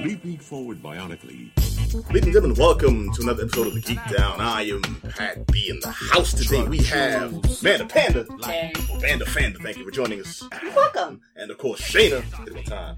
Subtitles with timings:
[0.00, 1.50] Leaping forward bionically.
[2.12, 4.40] Ladies and gentlemen, welcome to another episode of the Geek Down.
[4.40, 4.82] I am
[5.16, 6.62] Pat B in the house today.
[6.68, 7.32] We have
[7.62, 8.72] Manda Panda, Hey.
[8.92, 9.58] or Panda Fanda.
[9.58, 10.44] Thank you for joining us.
[10.62, 11.20] You're welcome.
[11.36, 12.22] And of course, Shayna.
[12.44, 12.96] Get my time.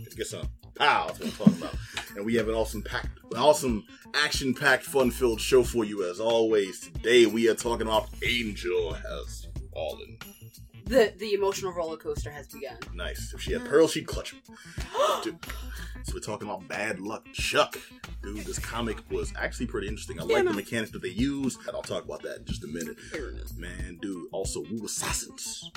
[0.00, 1.06] Let's get some pow.
[1.08, 1.74] That's what I'm talking about.
[2.16, 3.84] And we have an awesome packed, awesome
[4.14, 6.80] action-packed, fun-filled show for you as always.
[6.80, 10.18] Today we are talking about Angel Has Fallen.
[10.88, 12.78] The the emotional roller coaster has begun.
[12.94, 13.32] Nice.
[13.34, 14.56] If she had pearls, she'd clutch them.
[15.22, 15.38] Dude.
[16.04, 17.78] So we're talking about Bad Luck Chuck.
[18.22, 20.18] Dude, this comic was actually pretty interesting.
[20.18, 22.66] I like the mechanics that they use, and I'll talk about that in just a
[22.68, 22.96] minute.
[23.58, 25.70] Man, dude, also Wu Assassins.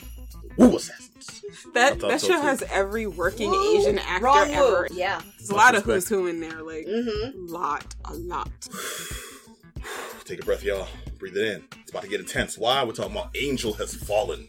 [0.58, 1.42] Wu Assassins.
[1.74, 2.42] That that so, show too.
[2.42, 3.78] has every working Woo.
[3.78, 4.88] Asian actor Wrong ever.
[4.90, 4.98] move.
[4.98, 5.22] Yeah.
[5.38, 7.48] There's a lot of who's who in there, like Mm-hmm.
[7.48, 8.50] lot, a lot.
[10.26, 10.88] Take a breath, y'all.
[11.20, 11.64] Breathe it in.
[11.82, 12.58] It's about to get intense.
[12.58, 12.84] Why?
[12.84, 14.48] We're talking about Angel Has Fallen.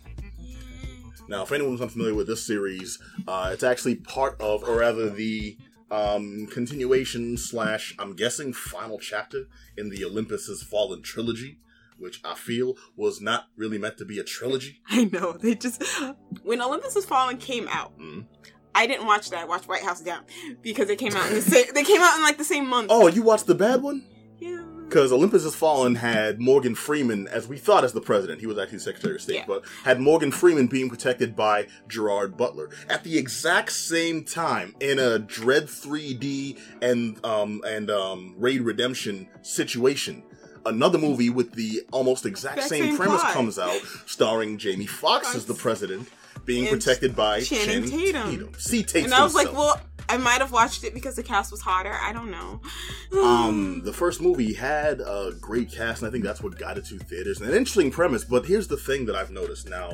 [1.29, 5.57] Now, if anyone's unfamiliar with this series, uh, it's actually part of, or rather, the
[5.91, 9.45] um, continuation slash, I'm guessing, final chapter
[9.77, 11.59] in the Olympus Has Fallen trilogy,
[11.99, 14.81] which I feel was not really meant to be a trilogy.
[14.89, 15.83] I know they just
[16.43, 17.99] when Olympus Has Fallen came out.
[17.99, 18.27] Mhm.
[18.75, 19.41] I didn't watch that.
[19.41, 20.23] I watched White House Down
[20.63, 21.67] because they came out in the same.
[21.75, 22.89] They came out in like the same month.
[22.91, 24.07] Oh, you watched the bad one?
[24.93, 28.41] Because Olympus Has Fallen had Morgan Freeman, as we thought, as the president.
[28.41, 29.45] He was actually Secretary of State, Yeah.
[29.47, 34.99] but had Morgan Freeman being protected by Gerard Butler at the exact same time in
[34.99, 40.25] a Dredd 3D and um and um Raid Redemption situation.
[40.67, 43.33] Another movie with the almost exact Exact same, same premise plot.
[43.33, 46.07] comes out, starring Jamie Foxx as the president,
[46.45, 48.31] being And protected by Channing Channing Tatum.
[48.31, 48.55] Tatum.
[48.59, 49.05] See, Tatum.
[49.07, 51.93] And I was like, well, I might have watched it because the cast was hotter.
[51.93, 52.61] I don't know.
[53.23, 56.85] Um, the first movie had a great cast, and I think that's what got it
[56.87, 57.41] to theaters.
[57.41, 59.69] And an interesting premise, but here's the thing that I've noticed.
[59.69, 59.91] Now,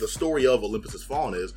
[0.00, 1.54] the story of Olympus Has Fallen is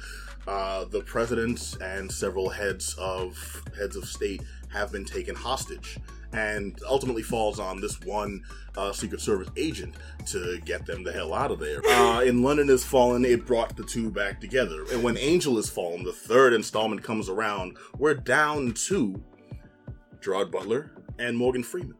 [0.47, 5.97] uh, the president and several heads of heads of state have been taken hostage,
[6.33, 8.43] and ultimately falls on this one
[8.75, 9.95] uh, Secret Service agent
[10.27, 11.81] to get them the hell out of there.
[11.97, 15.69] Uh, in London Has Fallen, it brought the two back together, and when Angel Has
[15.69, 19.21] Fallen, the third installment comes around, we're down to
[20.21, 21.95] Gerard Butler, and Morgan Freeman.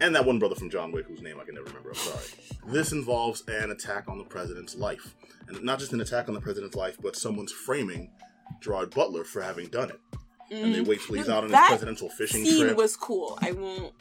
[0.00, 1.90] And that one brother from John Wick, whose name I can never remember.
[1.90, 2.24] I'm sorry.
[2.66, 5.14] This involves an attack on the president's life.
[5.48, 8.10] And not just an attack on the president's life, but someone's framing
[8.60, 10.00] Gerard Butler for having done it.
[10.50, 12.76] And they wait till he's out on his presidential fishing Scene trip.
[12.76, 13.38] was cool.
[13.42, 13.92] I won't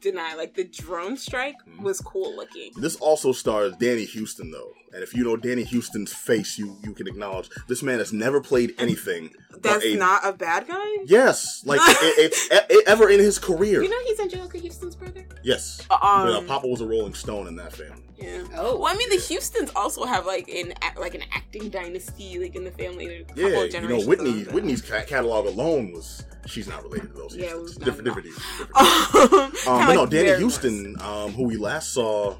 [0.00, 0.34] deny.
[0.34, 1.82] Like the drone strike Mm-hmm.
[1.82, 2.72] was cool looking.
[2.76, 4.72] This also stars Danny Huston, though.
[4.94, 8.40] And if you know Danny Huston's face, you you can acknowledge this man has never
[8.40, 9.34] played anything.
[9.50, 10.86] but That's a- not a bad guy.
[11.06, 13.82] Yes, like it, it's e- ever in his career.
[13.82, 15.24] You know he's Anjelica Huston's brother.
[15.42, 18.02] yes, Um, But, uh, Papa was a Rolling Stone in that family.
[18.16, 18.44] Yeah.
[18.56, 18.78] Oh.
[18.78, 22.62] Well, I mean, the Hustons also have like an like an acting dynasty, like in
[22.62, 23.06] the family.
[23.06, 24.42] A Yeah, of you know Whitney.
[24.42, 24.52] of.
[24.54, 27.34] Whitney's catalog alone was she's not related to those.
[27.36, 27.78] Yeah, it Houstons.
[27.84, 28.36] was different, at different,
[28.74, 28.74] different.
[29.66, 32.36] um, kinda but no, Danny Houston, um, who we last saw,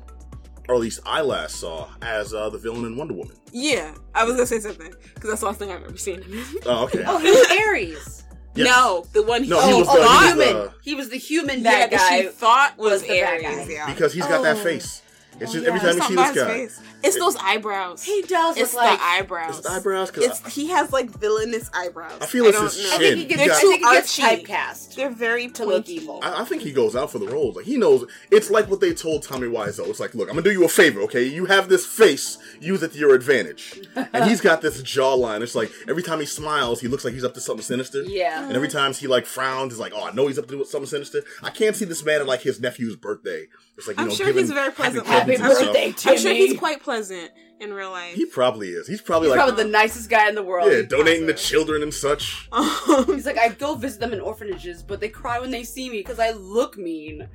[0.69, 3.36] or at least I last saw as uh, the villain in Wonder Woman.
[3.52, 6.32] Yeah, I was gonna say something because that's the last thing I remember seeing him.
[6.32, 6.44] in.
[6.66, 7.04] Oh, okay.
[7.06, 8.20] Oh, he was Ares.
[8.56, 8.69] Yes.
[8.69, 10.54] No, the one No, he, he oh, was oh, the- he was human.
[10.62, 12.28] the- he was the human yeah, bad that she guy.
[12.30, 13.66] thought was, was the bad Ares.
[13.66, 13.72] guy.
[13.72, 14.62] Yeah, because he's got that Oh.
[14.62, 15.02] face.
[15.40, 15.68] It's Oh, just yeah.
[15.68, 16.80] every time you It's see this guy, his face.
[17.02, 18.02] it's those eyebrows.
[18.02, 18.98] he does it's look like.
[18.98, 19.58] the eyebrows.
[19.58, 20.10] it's the eyebrows.
[20.10, 22.18] Cause It's he has like villainous eyebrows.
[22.20, 22.94] I feel it's don't his know.
[22.94, 23.28] I think he chin.
[23.28, 24.22] gets, They're I too think archy.
[24.22, 24.94] typecast.
[24.94, 26.20] They're very To look evil.
[26.22, 27.56] I, I think he goes out for the roles.
[27.56, 28.04] Like he knows.
[28.30, 29.88] It's like what they told Tommy Wiseau.
[29.88, 31.24] It's like, look, I'm gonna do you a favor, okay?
[31.24, 32.38] You have this face.
[32.60, 33.80] Use it to your advantage.
[33.96, 35.42] and he's got this jawline.
[35.42, 38.02] It's like every time he smiles, he looks like he's up to something sinister.
[38.02, 38.44] Yeah.
[38.46, 40.86] And every time he like frowns, he's like, oh, I know he's up to something
[40.88, 41.22] sinister.
[41.42, 43.46] I can't see this man at like his nephew's birthday.
[43.76, 45.04] It's like you I'm know, sure giving he's very pleasant.
[45.32, 46.02] Happy Happy and birthday, stuff.
[46.02, 46.16] Timmy.
[46.16, 47.30] I'm sure he's quite pleasant
[47.60, 48.14] in real life.
[48.14, 48.86] He probably is.
[48.86, 50.70] He's probably He's like, probably the nicest guy in the world.
[50.70, 52.48] yeah, donating to children and such.
[52.52, 55.88] Um, he's like, I go visit them in orphanages, but they cry when they see
[55.90, 57.28] me because I look mean.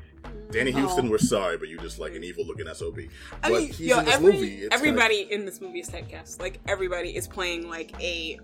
[0.51, 0.79] Danny oh.
[0.81, 1.11] Huston, Oh.
[1.11, 2.99] we're sorry, but you're just like an evil looking SOB.
[3.41, 4.55] I mean, he's yo, in this every, movie.
[4.63, 6.39] It's everybody in this movie is typecast.
[6.39, 8.39] Like everybody is playing like a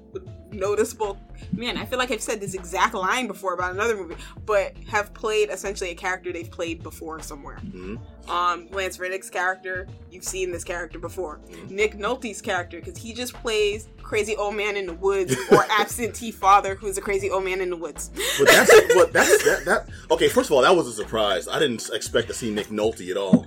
[0.55, 1.17] noticeable
[1.53, 1.77] man.
[1.77, 4.15] I feel like I've said this exact line before about another movie,
[4.45, 7.59] but have played essentially a character they've played before somewhere.
[7.65, 7.99] Mhm.
[8.29, 11.39] Um, Lance Reddick's character, you've seen this character before.
[11.69, 16.31] Nick Nolte's character, because he just plays crazy old man in the woods or absentee
[16.31, 18.09] father who's a crazy old man in the woods.
[18.39, 20.29] But that's but that's that that okay.
[20.29, 21.47] First of all, that was a surprise.
[21.47, 23.45] I didn't expect to see Nick Nolte at all.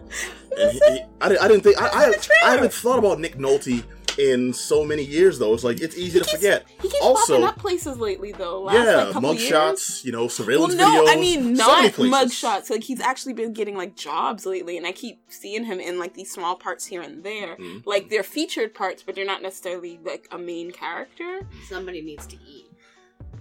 [0.57, 2.15] And he, he- I, didn't- I didn't think I I,
[2.47, 3.83] I haven't thought about Nick Nolte
[4.19, 5.55] in so many years though.
[5.55, 6.67] It's like it's easy to keeps- forget.
[6.83, 8.63] He keeps Also, popping up places lately though.
[8.63, 9.53] Last, yeah, like, couple years.
[9.53, 11.09] mugshots, you know, Well, surveillance no, videos.
[11.09, 12.43] I mean so not many places.
[12.43, 12.71] mugshots.
[12.71, 16.15] Like he's actually been getting like jobs lately, and I keep seeing him in like
[16.15, 17.57] these small parts here and there.
[17.57, 17.87] Mhm.
[17.87, 21.47] Like they're featured parts, but they're not necessarily like a main character.
[21.69, 22.67] Somebody needs to eat.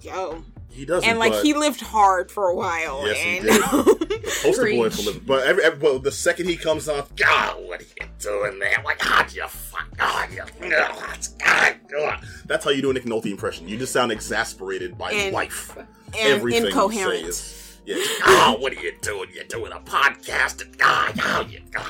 [0.01, 0.43] Yo.
[0.69, 1.09] He doesn't.
[1.09, 3.07] And like he lived hard for a while.
[3.07, 4.23] Yes, he and did.
[4.43, 5.23] poster boy for living.
[5.25, 8.79] But every, every, well, the second he comes off, God, what are you doing there?
[8.85, 12.19] Like, God, you fuck, God, you, God, God.
[12.45, 13.67] That's how you do a Nick Nolte impression.
[13.67, 15.75] You just sound exasperated by And- life.
[15.77, 17.25] and Everything you say incoherent.
[17.27, 17.95] is, yeah.
[18.25, 19.29] Oh, what are you doing?
[19.33, 20.61] You're doing a podcast.
[20.63, 21.87] And, God, oh, you, God.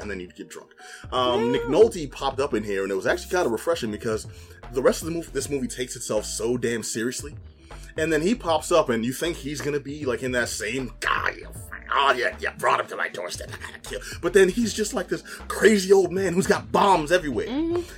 [0.00, 0.70] And then you get drunk.
[1.12, 4.26] Um, Nick Nolte popped up in here, and it was actually kind of refreshing because
[4.72, 7.34] the rest of the movie, this movie takes itself so damn seriously.
[7.96, 10.92] And then he pops up, and you think he's gonna be like in that same
[11.02, 11.34] fuck-
[11.92, 14.00] oh yeah, yeah, brought him to my doorstep, I gotta kill.
[14.22, 17.46] But then he's just like this crazy old man who's got bombs everywhere,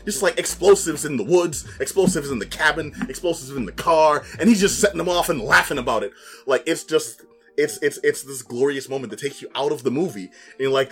[0.07, 4.49] just like explosives in the woods, explosives in the cabin, explosives in the car, and
[4.49, 6.13] he's just setting them off and laughing about it.
[6.47, 7.21] Like it's just,
[7.59, 10.71] it's it's it's this glorious moment that takes you out of the movie, and you're
[10.71, 10.91] like,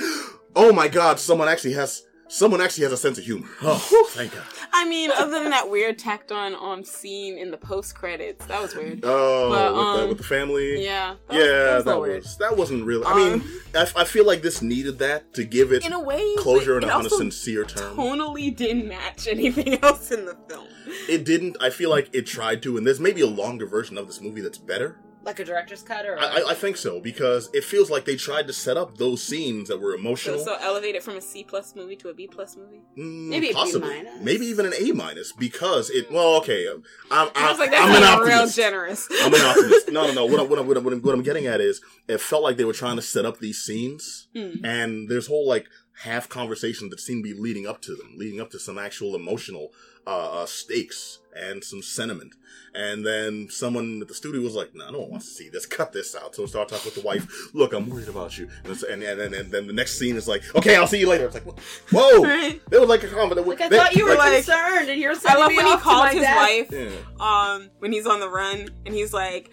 [0.56, 2.02] oh my god, someone actually has.
[2.32, 3.49] Someone actually has a sense of humor.
[3.61, 4.44] Oh, thank God.
[4.73, 8.62] I mean, other than that weird tacked on on scene in the post credits, that
[8.62, 9.00] was weird.
[9.02, 10.85] Oh, But, with, the, um, with the family.
[10.85, 12.23] Yeah, that was- yeah, that was that weird.
[12.23, 13.05] was that wasn't really.
[13.05, 15.99] I mean, Um, I, I feel like this needed that to give it in a
[15.99, 17.96] way closure but in it a, on a sincere term.
[17.96, 20.69] Tonally didn't match anything else in the film.
[21.08, 21.56] It didn't.
[21.61, 24.41] I feel like it tried to, and there's maybe a longer version of this movie
[24.41, 25.00] that's better.
[25.22, 26.19] Like a director's cut or.
[26.19, 29.22] I, I, I think so because it feels like they tried to set up those
[29.22, 30.38] scenes that were So, emotional.
[30.38, 32.81] so elevated from a C plus movie to a B plus movie.
[32.96, 34.20] Mm, Maybe a B possibly, minus.
[34.22, 36.11] maybe even an A minus because it.
[36.11, 39.08] Well, okay, I'm I'm, I was like, I'm that's an not real generous.
[39.22, 39.88] I'm an optimist.
[39.93, 40.25] No, no, no.
[40.26, 42.43] What, I'm- what, I'm- what, I'm- what, I'm- what I'm getting at is, it felt
[42.43, 44.64] like they were trying to set up these scenes, Hmm.
[44.64, 45.67] and there's whole like
[46.02, 49.14] half conversations that seem to be leading up to them, leading up to some actual
[49.14, 49.70] emotional
[50.06, 52.35] uh, uh, stakes and some sentiment.
[52.75, 55.67] And then someone at the studio was like, "No, no one wants to see this.
[55.79, 57.26] Cut this out." So start talking with the wife.
[57.55, 58.44] Look, I'm worried about you.
[58.64, 61.00] And, it's- and, and, and, and then the next scene is like, "Okay, I'll see
[61.00, 61.44] you later." It's like,
[61.91, 62.23] whoa.
[62.23, 62.61] Right.
[62.70, 63.44] It was like a comment.
[63.47, 66.12] like I they- thought you were like- concerned, and you're I love when he calls
[66.12, 66.37] his death.
[66.37, 66.91] wife Yeah.
[67.19, 69.50] um when he's on the run and he's like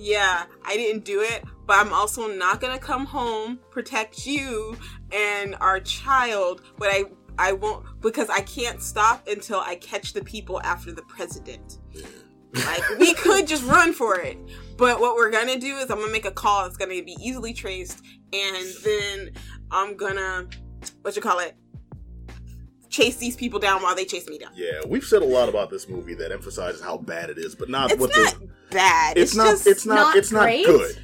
[0.00, 4.76] yeah i didn't do it but i'm also not gonna come home protect you
[5.10, 7.02] and our child but i
[7.38, 11.78] i won't because i can't stop until i catch the people after the president
[12.54, 14.36] like we could just run for it
[14.76, 17.52] but what we're gonna do is i'm gonna make a call that's gonna be easily
[17.52, 18.02] traced
[18.32, 19.30] and then
[19.70, 20.46] i'm gonna
[21.02, 21.56] what you call it
[22.88, 25.68] chase these people down while they chase me down Yeah, we've said a lot about
[25.70, 28.48] this movie that emphasizes how bad it is, but not it's what not the.
[28.70, 29.44] bad It's, not.
[29.48, 29.94] just it's not.
[29.94, 30.64] not it's not great?
[30.64, 30.98] good.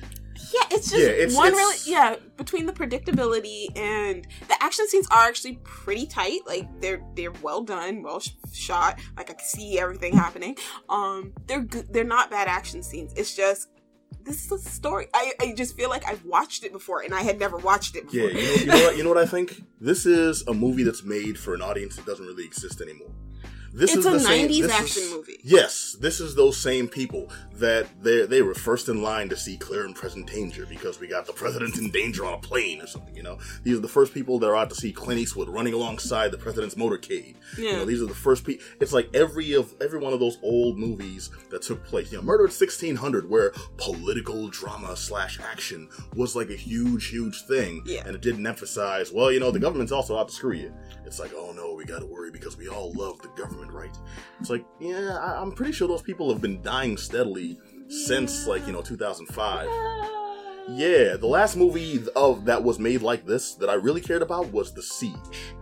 [0.55, 4.87] Yeah, it's just Yeah, it's- one it's- really yeah, between the predictability and the action
[4.89, 6.41] scenes are actually pretty tight.
[6.47, 9.01] Like they're they're well done, well sh- shot.
[9.17, 10.57] Like I can see everything happening.
[10.89, 13.13] Um they're good, they're not bad action scenes.
[13.17, 13.69] It's just
[14.23, 15.09] this is a story.
[15.13, 18.05] I, I just feel like I've watched it before and I had never watched it
[18.11, 18.41] Yeah, before.
[18.41, 18.97] you know, you know what?
[18.97, 19.63] You know what I think?
[19.81, 23.11] This is a movie that's made for an audience that doesn't really exist anymore.
[23.77, 25.41] This It's is a the same- 90s this action is- movie.
[25.43, 29.57] Yes, this is those same people that they they were first in line to see
[29.57, 32.87] clear and present danger because we got the president in danger on a plane or
[32.87, 33.17] something.
[33.17, 35.75] You know, these are the first people that are out to see Clint Eastwood running
[35.75, 37.35] alongside the president's motorcade.
[37.59, 38.65] You know, these are the first people.
[38.81, 42.13] It's like every of every one of those old movies that took place.
[42.13, 47.09] You know, Murder at sixteen hundred, where political drama slash action was like a huge,
[47.09, 48.05] huge thing, Yeah.
[48.07, 49.11] and it didn't emphasize.
[49.13, 50.73] Well, you know, the government's also out to screw you.
[51.07, 53.97] It's like, oh no, we got to worry because we all love the government, right?
[54.41, 57.59] It's like, yeah, I, I'm pretty sure those people have been dying steadily
[57.89, 59.69] since like you know 2005.
[60.67, 64.51] Yeah, the last movie of that was made like this that I really cared about
[64.51, 65.15] was The Siege.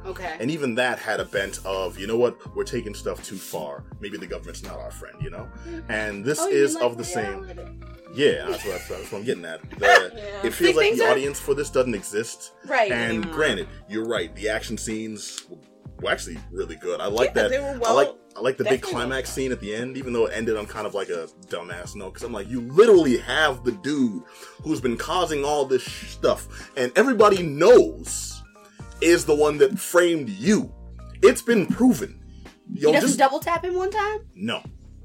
[0.06, 0.36] Okay.
[0.38, 3.82] And even that had a bent of, you know what, we're taking stuff too far.
[3.98, 5.48] Maybe the government's not our friend, you know?
[5.88, 7.82] And this Oh, is like of the same.
[8.14, 9.68] Yeah, that's what, that's what I'm getting at.
[9.70, 10.46] The, Yeah.
[10.46, 12.52] It feels Like, like the are- audience for this doesn't exist.
[12.66, 12.92] Right.
[12.92, 13.34] And anymore.
[13.34, 14.32] granted, you're right.
[14.36, 15.46] The action scenes
[16.02, 17.00] were actually really good.
[17.00, 17.50] I like Yeah, that.
[17.50, 20.12] they were I like I like the big definitely climax scene at the end, even
[20.12, 22.10] though it ended on kind of like a dumbass note.
[22.14, 24.22] Because I'm like, you literally have the dude
[24.62, 28.42] who's been causing all this stuff, and everybody knows
[29.00, 30.72] is the one that framed you.
[31.22, 32.20] It's been proven.
[32.72, 34.20] Yo, he doesn't just double tap him one time.
[34.34, 34.62] no.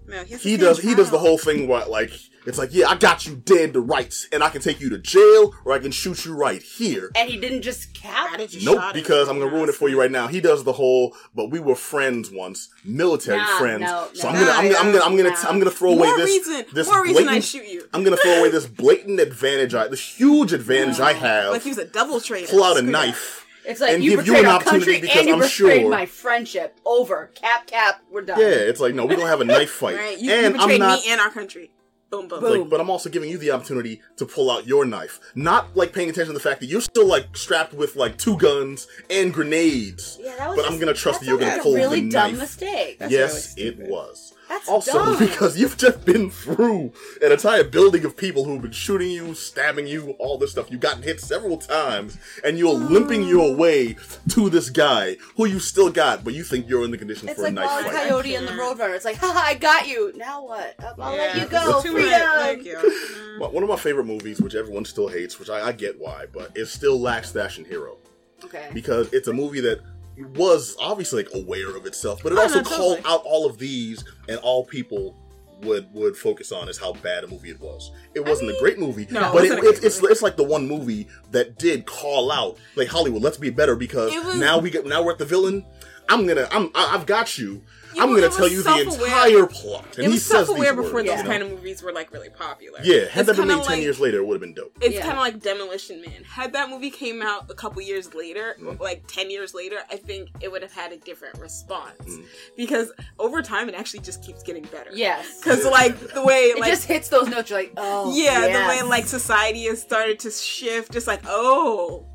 [0.09, 0.79] No, he, He does.
[0.79, 2.11] He does the whole thing What like
[2.47, 4.97] it's like, yeah, I got you dead to rights, and I can take you to
[4.97, 7.11] jail, or I can shoot you right here.
[7.15, 8.29] And he didn't just cap.
[8.33, 10.27] I Nope, shot because I'm gonna ruin it for you right now.
[10.27, 13.81] He does the whole, but we were friends once, military Nah, friends.
[13.81, 14.39] no, so no.
[14.39, 15.49] I'm gonna, I'm gonna, I'm gonna, I'm gonna, Nah.
[15.49, 17.43] I'm gonna throw away this, reason, this more reason I blatant.
[17.45, 17.87] shoot you.
[17.93, 21.51] I'm gonna throw away this blatant advantage, I, this huge advantage I have.
[21.51, 22.47] Like he was a double traitor.
[22.51, 22.91] pull out a Screw that.
[22.91, 23.45] knife.
[23.65, 25.39] It's like and you give you betrayed an our opportunity country because and you I'm
[25.41, 26.79] betrayed sure- my friendship.
[26.85, 27.31] Over.
[27.35, 28.01] Cap, cap.
[28.09, 28.39] We're done.
[28.39, 30.67] Yeah, it's like no, we're gonna have a knife fight, Right, you, and you I'm
[30.67, 30.99] betrayed not.
[31.03, 31.71] me and our country.
[32.09, 32.61] Boom, boom, Boom.
[32.61, 35.19] Like, but I'm also giving you the opportunity to pull out your knife.
[35.35, 38.37] Not like paying attention to the fact that you're still like strapped with like two
[38.37, 40.17] guns and grenades.
[40.21, 41.75] Yeah, that was But just, I'm gonna trust that that you're sounds gonna like pull
[41.75, 42.39] a really the dumb knife.
[42.39, 42.97] mistake.
[43.09, 44.33] yes, really it was.
[44.49, 45.19] That's Also, dumb.
[45.19, 49.87] because you've just been through an entire building of people who've been shooting you, stabbing
[49.87, 50.71] you, all this stuff.
[50.71, 53.97] You've gotten hit several times, and you're limping your way
[54.29, 57.37] to this guy who you still got, but you think you're in the condition It's
[57.37, 57.83] for like a nice Wile E.
[57.83, 58.07] fight.
[58.09, 58.95] Coyote and the Roadrunner.
[58.95, 60.13] It's like, haha, I got you.
[60.15, 60.75] Now what?
[60.79, 61.81] I'll, I'll let you go.
[61.81, 62.03] Freedom.
[62.03, 62.21] much.
[62.41, 62.77] Thank you.
[63.37, 63.51] Mm.
[63.53, 66.51] One of my favorite movies, which everyone still hates, which I, I get why, but
[66.55, 67.97] it still Last Action Hero
[68.43, 68.69] Okay.
[68.73, 69.79] because it's a movie that
[70.25, 73.13] was obviously like aware of itself, but it Oh, also called totally.
[73.13, 75.15] out all of these, and all people
[75.63, 77.91] would would focus on is how bad a movie it was.
[78.13, 80.67] It wasn't a great movie, No, but it, wasn't a it's, it's like the one
[80.67, 84.85] movie that did call out like Hollywood, let's be better because was- now we get
[84.85, 85.65] now we're at the villain.
[86.09, 87.63] I'm gonna I'm I- I've got you.
[87.97, 90.75] Yeah, I'm gonna tell you the entire plot, and it he was says these self-aware
[90.75, 90.85] words.
[90.87, 91.29] before you those know?
[91.29, 92.79] kind of movies were like really popular.
[92.83, 94.77] Yeah, had It's that been kinda made ten years later, it would have been dope.
[94.81, 95.01] It's Yeah.
[95.01, 96.23] kind of like Demolition Man.
[96.23, 98.79] Had that movie came out a couple years later, Mm.
[98.79, 101.93] like 10 years later, I think it would have had a different response.
[102.07, 102.25] Mm.
[102.55, 104.91] Because over time, it actually just keeps getting better.
[104.93, 105.39] Yes.
[105.39, 107.49] Because, like, the way, It like, just hits those notes.
[107.49, 108.13] You're like, oh.
[108.15, 108.61] yeah, yes.
[108.79, 112.05] the way, like, society has started to shift, just like, oh,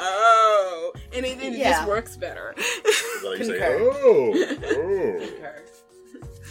[0.00, 0.92] oh.
[1.12, 1.72] And it, it Yeah.
[1.72, 2.54] just works better.
[2.56, 3.78] Is that how you say, Concur.
[3.80, 5.28] oh, oh.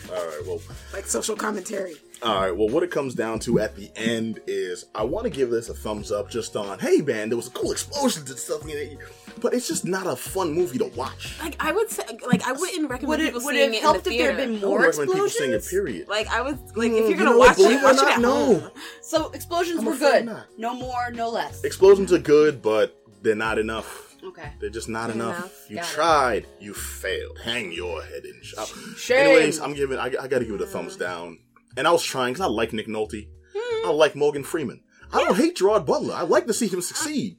[0.10, 0.62] All right, well,
[0.94, 1.96] like, social commentary.
[2.24, 5.30] all right, well, what it comes down to at the end is I want to
[5.30, 8.38] give this a thumbs up just on, hey man, there was a cool explosion and
[8.38, 8.98] stuff in it,
[9.42, 11.38] but it's just not a fun movie to watch.
[11.42, 13.82] Like, I would say, like, I wouldn't recommend Would it, people would seeing it it,
[13.82, 14.40] helped in if the there theater.
[14.40, 15.70] had been I don't more recommend people seeing it, explosions?
[15.92, 16.08] period.
[16.08, 17.84] Like, I was, like, Mm, if you're gonna know what, watch believe it, it or
[17.84, 18.32] watch it not, at no.
[18.60, 18.72] home.
[19.02, 20.26] So explosions I'm were afraid good.
[20.26, 20.46] not.
[20.58, 21.66] No more, no less.
[21.66, 24.16] Explosions are good, but they're not enough.
[24.24, 24.52] Okay.
[24.60, 25.38] They're just not enough.
[25.38, 25.70] enough.
[25.70, 25.94] You Got it.
[25.94, 27.40] tried, you failed.
[27.44, 28.68] Hang your head in shop.
[28.98, 29.28] Shame.
[29.28, 29.98] Anyways, I'm giving.
[30.00, 30.70] I, I got to give it a mm.
[30.70, 31.40] thumbs down.
[31.76, 33.28] And I was trying because I like Nick Nolte.
[33.56, 33.88] Hmm.
[33.90, 34.82] I like Morgan Freeman.
[35.14, 36.16] I don't hate Gerard Butler.
[36.16, 37.38] I like to see him succeed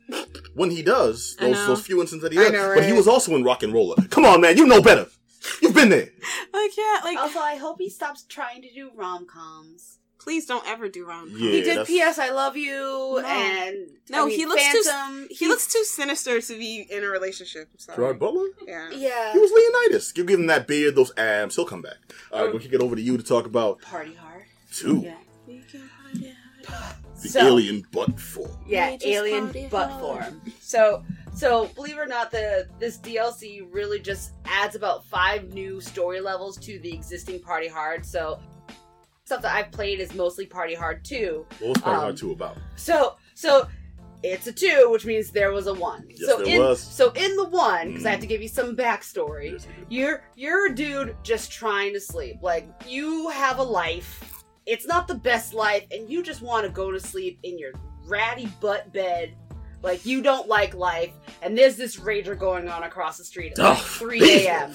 [0.54, 2.52] when he does those those few instances that he I does.
[2.52, 4.10] know, But he was also in RocknRolla.
[4.10, 5.06] Come on, man, you know better.
[5.62, 6.08] You've been there.
[6.50, 9.97] Like, yeah, like, Also, I hope he stops trying to do rom coms.
[10.18, 12.18] Please don't ever do rom Yeah, he did that's- P.S.
[12.18, 12.72] I Love You,
[13.22, 13.24] No.
[13.26, 13.76] and
[14.10, 15.28] No, I mean, he looks too- Phantom.
[15.30, 17.68] He looks too sinister to be in a relationship.
[17.72, 17.96] I'm sorry.
[17.96, 18.48] Gerard Butler.
[18.66, 18.90] Yeah.
[18.90, 19.32] Yeah.
[19.32, 20.12] He was Leonidas.
[20.16, 21.96] You give him that beard, those abs, he'll come back.
[22.32, 22.44] All Oh.
[22.46, 24.44] right, we can get over to you to talk about Party hard.
[24.72, 25.14] two, Yeah.
[27.22, 28.50] the So- alien butt form.
[28.66, 30.00] Yeah, alien butt hard.
[30.26, 30.42] form.
[30.60, 35.80] So, so believe it or not, the this DLC really just adds about five new
[35.80, 38.04] story levels to the existing Party Hard.
[38.06, 38.40] So,
[39.28, 41.44] stuff that I've played is mostly Party Hard two.
[41.58, 42.56] What was Party Um, Hard 2 about?
[42.76, 43.68] So, so
[44.22, 46.04] it's a two, which means there was a one.
[46.08, 46.80] Yes, so there in was.
[46.80, 48.12] so in the one, because I Mm.
[48.12, 49.52] have to give you some backstory.
[49.52, 52.36] Yes, you you're you're a dude just trying to sleep.
[52.42, 54.42] Like you have a life.
[54.64, 57.72] It's not the best life, and you just want to go to sleep in your
[58.06, 59.34] ratty butt bed.
[59.82, 63.58] Like you don't like life, and there's this rager going on across the street at
[63.58, 64.74] like Oh, 3 a.m.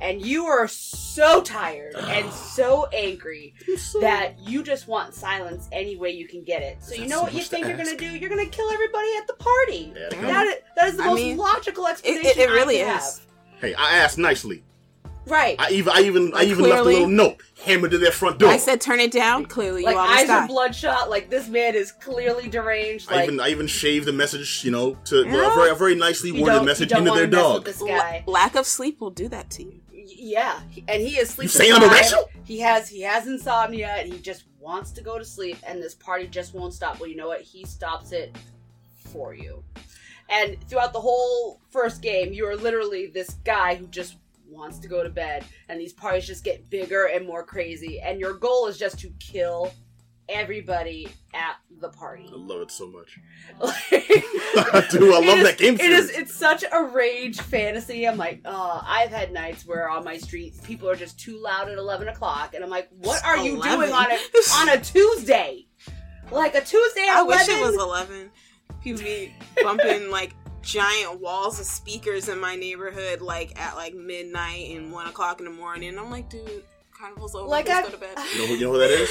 [0.00, 3.54] And you are so tired and so angry
[4.00, 6.82] that you just want silence any way you can get it.
[6.82, 8.06] So you know so what you much to think you're gonna do?
[8.06, 9.92] You're gonna kill everybody at the party.
[9.94, 12.26] Yeah, That is, that is the I most mean, logical It, explanation.
[12.30, 13.18] it, it I really can is.
[13.18, 13.26] have.
[13.60, 14.62] Hey, I asked nicely.
[15.26, 15.54] Right.
[15.58, 18.38] I even, I even, I Like, even left a little note hammered to their front
[18.38, 18.48] door.
[18.48, 19.44] I said turn it down.
[19.44, 21.10] Clearly, like you eyes almost are bloodshot.
[21.10, 23.12] Like this man is clearly deranged.
[23.12, 25.28] I Like even, I even shaved the message, you know, to Yeah.
[25.28, 27.56] a very, a very nicely worded message into their dog.
[27.56, 28.24] With this La- guy.
[28.26, 29.79] lack of sleep will do that to you.
[30.22, 31.48] Yeah, and he is sleep.
[31.48, 32.28] saying I'm irrational?
[32.44, 35.56] He has he has insomnia, and he just wants to go to sleep.
[35.66, 37.00] And this party just won't stop.
[37.00, 37.40] Well, you know what?
[37.40, 38.36] He stops it
[39.12, 39.64] for you.
[40.28, 44.88] And throughout the whole first game, you are literally this guy who just wants to
[44.88, 47.98] go to bed, and these parties just get bigger and more crazy.
[48.00, 49.72] And your goal is just to kill
[50.30, 52.26] everybody at the party.
[52.32, 53.18] I love it so much.
[53.62, 53.72] I
[54.72, 55.12] I do.
[55.14, 56.08] I love that game It is.
[56.10, 56.22] series.
[56.22, 58.06] It's such a rage fantasy.
[58.06, 61.68] I'm like, uh, I've had nights where on my street people are just too loud
[61.68, 64.14] at 11 o'clock, and I'm like, what are you doing on a
[64.54, 65.66] on a Tuesday?
[66.30, 67.26] Like a Tuesday at I 11?
[67.28, 68.30] wish it was eleven.
[68.82, 74.70] People be bumping like giant walls of speakers in my neighborhood, like at like midnight
[74.76, 75.88] and one o'clock in the morning.
[75.90, 76.62] And I'm like, dude,
[76.96, 77.48] carnival's over.
[77.48, 78.16] Like, Let's go to bed.
[78.34, 79.10] You know, who- you know who that is?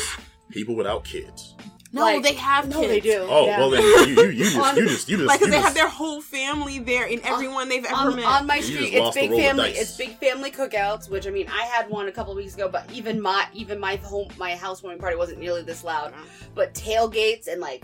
[0.51, 1.55] People without kids.
[1.91, 2.87] No, Like- they have no, kids.
[2.89, 3.25] they do.
[3.27, 3.57] Oh, yeah.
[3.57, 3.89] well then you,
[4.23, 6.77] you, you just, you just, you just, Like, cause they just- have their whole family
[6.77, 8.25] there and everyone they've ever on, met.
[8.25, 9.71] on my street, it's big family.
[9.71, 12.87] It's big family cookouts, which I mean, I had one a couple weeks ago, but
[12.93, 16.13] even my even my home my housewarming party wasn't nearly this loud.
[16.13, 16.23] Uh-huh.
[16.53, 17.83] But tailgates and like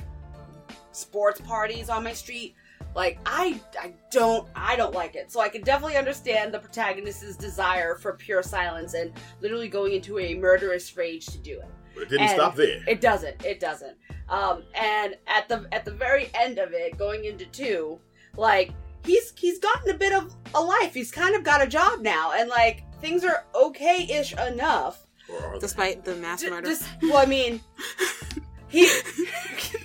[0.92, 2.56] sports parties on my street,
[2.96, 5.32] like I I don't I don't like it.
[5.32, 10.20] So I can definitely understand the protagonist's desire for pure silence and literally going into
[10.20, 11.68] a murderous rage to do it.
[11.96, 12.84] But it didn't and- stop there.
[12.88, 13.44] It doesn't.
[13.44, 13.98] It doesn't.
[14.30, 18.00] Um, and at the at the very end of it, going into two,
[18.38, 18.72] like
[19.06, 20.94] he's he's gotten a bit of a life.
[20.94, 25.06] He's kind of got a job now, and like things are okay-ish enough.
[25.30, 25.60] Or are they?
[25.60, 26.68] despite the mass J- murder.
[26.68, 27.62] Just, well, I mean,
[28.68, 28.90] he.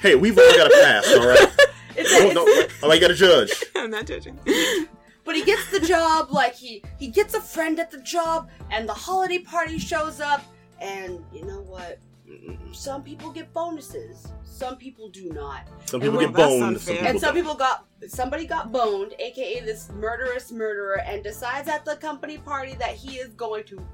[0.01, 1.39] Hey, we've all got a pass, all right?
[1.97, 3.53] It's, Don't, it's, don't, oh, you got to judge.
[3.77, 4.39] I'm not judging.
[5.25, 6.31] but he gets the job.
[6.31, 10.43] Like he he gets a friend at the job, and the holiday party shows up.
[10.81, 11.99] And you know what?
[12.73, 14.29] Some people get bonuses.
[14.45, 15.67] Some people do not.
[15.87, 16.81] Some And people well, get boned.
[16.81, 21.69] Some people And some people got somebody got boned, aka this murderous murderer, and decides
[21.69, 23.85] at the company party that he is going to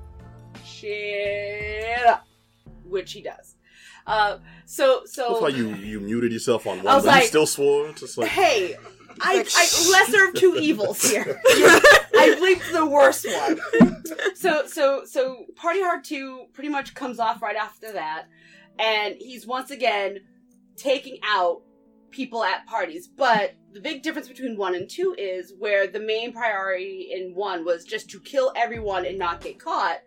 [0.65, 2.27] shit up,
[2.85, 3.55] which he does.
[4.07, 7.29] Uh, so so That's why you, you muted yourself on I one, was but you
[7.29, 7.89] still swore.
[7.89, 8.77] It's just like, hey,
[9.21, 11.41] I, Like, I lesser of two evils here.
[11.47, 13.61] I bleeped the worst one.
[14.35, 18.27] So so so Party Hard Two pretty much comes off right after that,
[18.79, 20.19] and he's once again
[20.77, 21.63] taking out
[22.11, 23.09] people at parties.
[23.09, 27.65] But the big difference between one and two is where the main priority in one
[27.65, 29.99] was just to kill everyone and not get caught.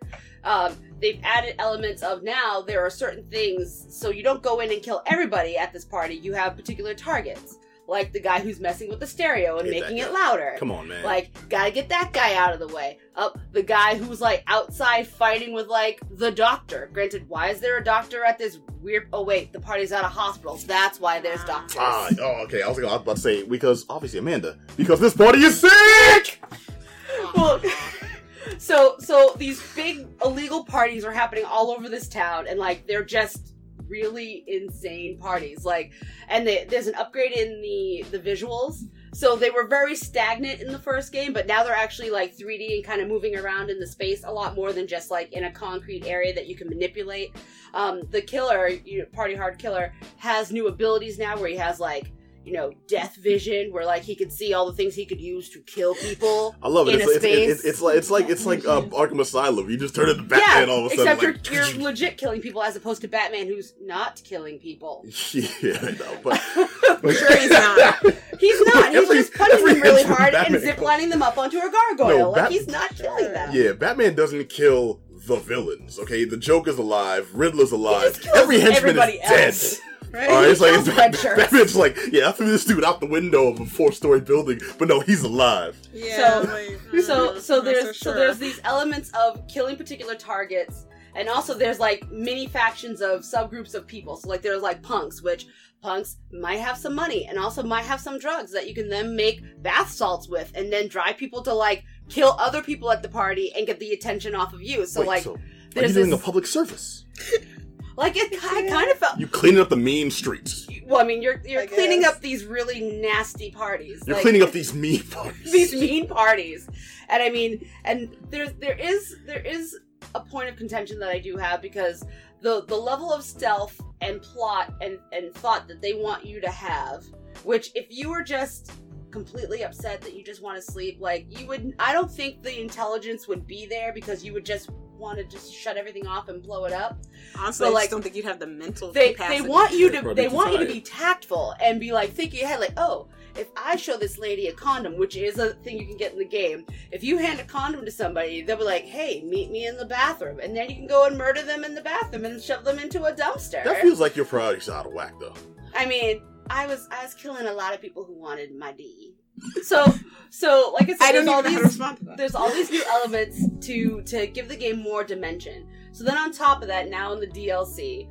[0.42, 4.72] Um, they've added elements of now there are certain things, so you don't go in
[4.72, 6.14] and kill everybody at this party.
[6.14, 7.58] You have particular targets,
[7.90, 10.54] like the guy who's messing with the stereo and making it louder.
[10.58, 11.02] come on, man.
[11.04, 12.98] Like, gotta get that guy out of the way.
[13.16, 16.88] Up, the guy who's like outside fighting with like the doctor.
[16.92, 19.08] Granted, why is there a doctor at this weird?
[19.12, 20.54] Oh wait, the party's at a hospital.
[20.56, 21.78] That's why there's doctors.
[21.80, 22.62] Ah, oh, okay.
[22.62, 26.40] I was, I was about to say because obviously Amanda, because this party is sick.
[27.34, 27.60] well,
[28.58, 33.04] so so these big illegal parties are happening all over this town, and like they're
[33.04, 33.49] just
[33.90, 35.64] really insane parties.
[35.64, 35.92] Like,
[36.28, 38.84] and they, there's an upgrade in the the visuals.
[39.12, 42.76] So they were very stagnant in the first game, but now they're actually like 3D
[42.76, 45.44] and kind of moving around in the space a lot more than just like in
[45.44, 47.34] a concrete area that you can manipulate.
[47.74, 51.80] Um, the killer, you know, Party Hard Killer, has new abilities now where he has
[51.80, 52.12] like
[52.44, 55.48] you know death vision, where like he could see all the things he could use
[55.50, 56.54] to kill people.
[56.62, 56.94] I love it.
[56.94, 57.64] In It's, a it's, it's, space.
[57.64, 59.68] it's like it's like it's like uh, Arkham Asylum.
[59.70, 61.12] You just turn into Batman yeah, all of a sudden.
[61.12, 65.04] except like, you're, you're legit killing people as opposed to Batman, who's not killing people.
[65.32, 65.48] yeah,
[65.82, 68.02] I know, but I'm sure he's not.
[68.40, 68.86] He's not.
[68.88, 72.18] He's Every- just punching them really hard and Batman ziplining them up onto a gargoyle.
[72.18, 73.50] No, like Bat- he's not killing them.
[73.52, 75.98] yeah, Batman doesn't kill the villains.
[75.98, 79.44] Okay, the Joker's alive, Riddler's alive, every henchman everybody is dead.
[79.48, 79.78] else.
[79.80, 79.86] Right?
[80.12, 81.40] All right, He it's like it's, red shirts.
[81.42, 84.88] Batman's like, yeah, I threw this dude out the window of a four-story building, but
[84.88, 85.76] no, he's alive.
[85.92, 86.42] Yeah.
[86.42, 88.14] So- like, so mm, so not there's so, sure.
[88.14, 93.74] there's these elements of killing particular targets and also there's like mini factions of subgroups
[93.74, 95.46] of people so like there's like punks which
[95.82, 99.16] punks might have some money and also might have some drugs that you can then
[99.16, 103.08] make bath salts with and then drive people to like kill other people at the
[103.08, 105.34] party and get the attention off of you so Wait, like so
[105.76, 107.04] are you doing this- a public service?
[108.00, 110.66] like it kind kind of felt You cleaning up the mean streets.
[110.86, 112.14] well i mean you're you're I cleaning guess.
[112.16, 115.52] up these really nasty parties You're Like- cleaning up these mean parties.
[115.56, 116.68] these mean parties
[117.08, 117.52] and i mean
[117.84, 119.78] and there's there is there is
[120.14, 122.04] a point of contention that i do have because
[122.40, 126.50] the the level of stealth and plot and and thought that they want you to
[126.50, 127.04] have
[127.44, 128.72] which if you were just
[129.10, 132.60] completely upset that you just want to sleep like you would i don't think the
[132.60, 136.42] intelligence would be there because you would just want to just shut everything off and
[136.42, 136.98] blow it up
[137.38, 139.42] Honestly, but, I like, just don't think you'd have the mental they capacity.
[139.42, 142.60] they want you to they want you to be tactful and be like thinking ahead
[142.60, 145.96] like oh if I show this lady a condom, which is a thing you can
[145.96, 149.22] get in the game, if you hand a condom to somebody, they'll be like, "Hey,
[149.22, 151.80] meet me in the bathroom," and then you can go and murder them in the
[151.80, 153.62] bathroom and shove them into a dumpster.
[153.64, 155.34] That feels like your priorities out of whack, though.
[155.74, 159.14] I mean, I was I was killing a lot of people who wanted my D.
[159.62, 159.84] So
[160.30, 162.04] so like I said, I don't there's all even know how to these respond to
[162.04, 162.16] that.
[162.16, 165.68] there's all these new elements to to give the game more dimension.
[165.92, 168.08] So then on top of that, now in the DLC,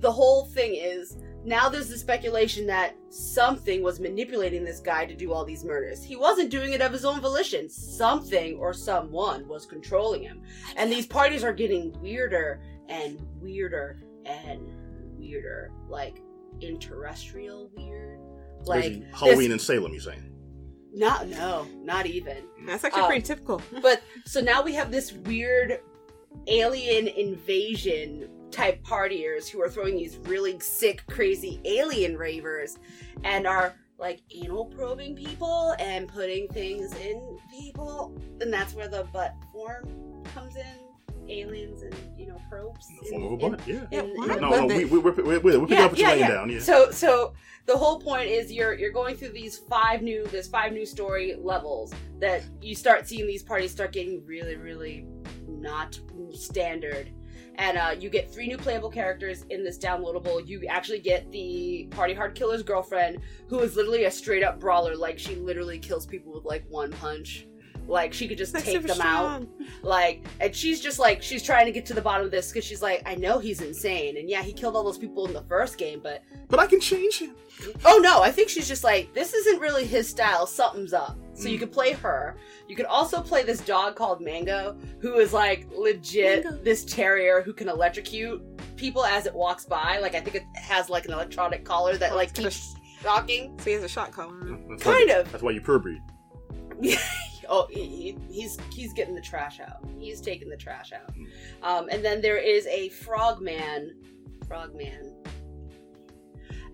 [0.00, 5.14] the whole thing is now there's the speculation that something was manipulating this guy to
[5.14, 6.02] do all these murders.
[6.02, 7.68] He wasn't doing it of his own volition.
[7.68, 10.42] Something or someone was controlling him.
[10.76, 14.68] And these parties are getting weirder and weirder and
[15.18, 15.72] weirder.
[15.88, 16.20] Like
[16.60, 18.20] interterrestrial weird.
[18.66, 19.06] Like Crazy.
[19.14, 20.29] Halloween in Salem, you saying?
[20.92, 22.38] Not no, not even.
[22.66, 23.62] That's actually Uh, pretty typical.
[23.82, 25.80] But so now we have this weird
[26.46, 32.78] alien invasion type partiers who are throwing these really sick, crazy alien ravers
[33.24, 38.16] and are like anal probing people and putting things in people.
[38.40, 40.79] And that's where the butt form comes in.
[41.30, 42.86] Aliens and, you know, probes.
[42.90, 43.86] In in- form of a in- yeah.
[43.90, 44.50] Yeah, in- why in- not?
[44.50, 46.60] No, no, we, we, we're, we're, we're picking up what you're laying down, yeah.
[46.60, 47.34] So so
[47.66, 51.36] the whole point is you're you're going through these five new there's five new story
[51.38, 55.06] levels that you start seeing these parties start getting really really
[55.48, 55.98] not
[56.32, 57.10] standard.
[57.56, 60.46] And uh, you get three new playable characters in this downloadable.
[60.46, 64.96] You actually get the Party Hard Killer's girlfriend, who is literally a straight up brawler.
[64.96, 67.46] Like she literally kills people with like one punch.
[67.90, 69.46] Like she could just That's take super them out.
[69.82, 72.64] Like, and she's just like she's trying to get to the bottom of this because
[72.64, 75.42] she's like, I know he's insane, and yeah, he killed all those people in the
[75.42, 77.34] first game, but But I can change him.
[77.84, 80.46] oh no, I think she's just like this isn't really his style.
[80.46, 81.18] Something's up.
[81.34, 81.60] So you Mm.
[81.60, 82.36] could play her.
[82.68, 86.62] You could also play this dog called Mango, who is like legit Mango.
[86.62, 88.40] this terrier who can electrocute
[88.76, 89.98] people as it walks by.
[89.98, 92.74] Like I think it has like an electronic collar that Oh, like it's kinda keeps
[93.02, 93.58] shocking.
[93.58, 94.38] So he has a shot collar.
[94.68, 95.32] That's Kind why, of.
[95.32, 96.00] That's why you pure breed.
[97.50, 99.84] oh, he, he- he's he's getting the trash out.
[99.98, 101.12] He's taking the trash out.
[101.62, 103.94] Um, and then there is a frogman,
[104.48, 105.14] frogman,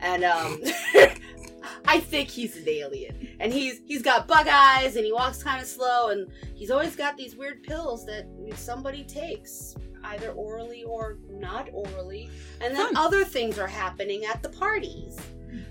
[0.00, 0.60] and um,
[1.86, 3.28] I think he's an alien.
[3.40, 6.94] And he's he's got bug eyes, and he walks kind of slow, and he's always
[6.94, 9.74] got these weird pills that somebody takes.
[10.04, 12.96] Either orally or not orally, and then Fun.
[12.96, 15.18] other things are happening at the parties.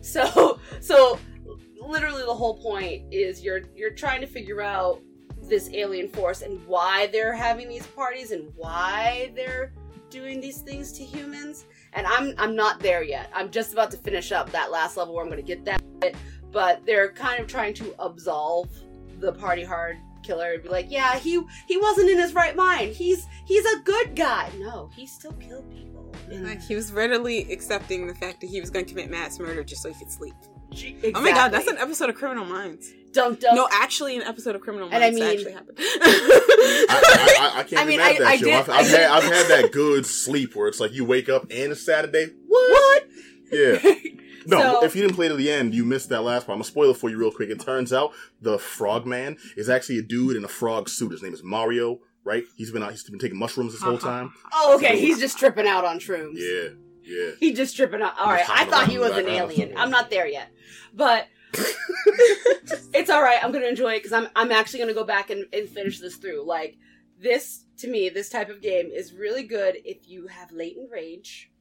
[0.02, 1.18] So, so
[1.82, 5.02] literally the whole point is you're you're trying to figure out
[5.42, 9.74] this alien force and why they're having these parties and why they're
[10.10, 11.66] doing these things to humans.
[11.94, 13.30] And i'm i'm not there yet.
[13.34, 15.82] I'm just about to finish up that last level where i'm going to get that.
[16.00, 16.16] Bit,
[16.52, 18.70] but they're kind of trying to absolve
[19.20, 22.94] the party hard killer and be like yeah he he wasn't in his right mind.
[22.94, 24.50] He's he's a good guy.
[24.60, 26.12] No he still killed people.
[26.30, 29.64] Like he was readily accepting the fact that he was going to commit mass murder
[29.64, 30.34] just so he could sleep.
[30.72, 31.14] Exactly.
[31.14, 32.92] Oh my god, that's an episode of Criminal Minds.
[33.14, 35.78] dunk dunk No, actually, an episode of Criminal And I Minds mean- actually happened.
[35.80, 38.46] I, I, I, I can't I mean, be mad at I- that I show.
[38.46, 41.30] did- I've, I I've, had, I've had that good sleep where it's like you wake
[41.30, 42.28] up and it's Saturday.
[42.48, 43.04] what
[43.52, 43.78] Yeah.
[44.48, 46.54] No, So- if you didn't play to the end, you missed that last part.
[46.56, 47.50] I'm gonna spoil it for you real quick.
[47.50, 51.12] It turns out the Frogman is actually a dude in a frog suit.
[51.14, 52.44] His name is Mario, right?
[52.56, 52.92] He's been out.
[52.92, 54.08] He's been taking mushrooms this whole uh-huh.
[54.08, 54.34] time.
[54.54, 57.32] oh okay he's just tripping out on shrooms Yeah, yeah.
[57.40, 58.18] He just tripping out.
[58.20, 59.74] All right, I thought he was an alien.
[59.78, 60.52] I'm not there yet,
[60.94, 61.28] but
[62.94, 63.44] it's all right.
[63.44, 66.16] I'm gonna enjoy it because I'm I'm actually gonna go back and, and finish this
[66.16, 66.46] through.
[66.46, 66.78] Like
[67.20, 71.52] this to me, this type of game is really good if you have latent rage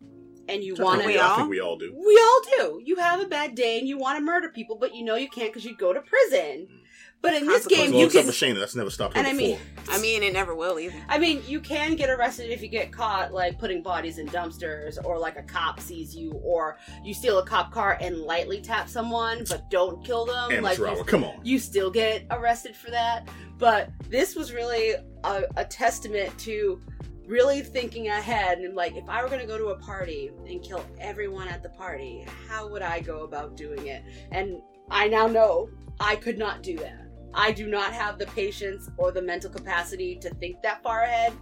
[0.48, 1.06] and you want to.
[1.06, 1.36] we, I all?
[1.36, 1.94] think we all do.
[1.94, 2.82] We all do.
[2.84, 5.28] You have a bad day and you want to murder people, but you know you
[5.28, 6.68] can't because you go to prison.
[6.70, 6.80] Mm.
[7.24, 8.32] But in this game, Well, you except can.
[8.32, 9.48] for Shayna, that's never stopped her And I before.
[9.48, 9.58] mean-
[9.88, 10.94] I mean, it never will either.
[11.08, 14.98] I mean, you can get arrested if you get caught, like putting bodies in dumpsters,
[15.04, 18.88] or like a cop sees you, or you steal a cop car and lightly tap
[18.88, 20.62] someone, but don't kill them.
[20.62, 21.40] like Amateur you, come on.
[21.42, 23.26] you still get arrested for that.
[23.58, 26.80] But this was really a, a testament to
[27.26, 30.62] really thinking ahead and like, if I were going to go to a party and
[30.62, 34.02] kill everyone at the party, how would I go about doing it?
[34.30, 34.60] And
[34.90, 37.00] I now know I could not do that.
[37.34, 41.32] I do not have the patience or the mental capacity to think that far ahead.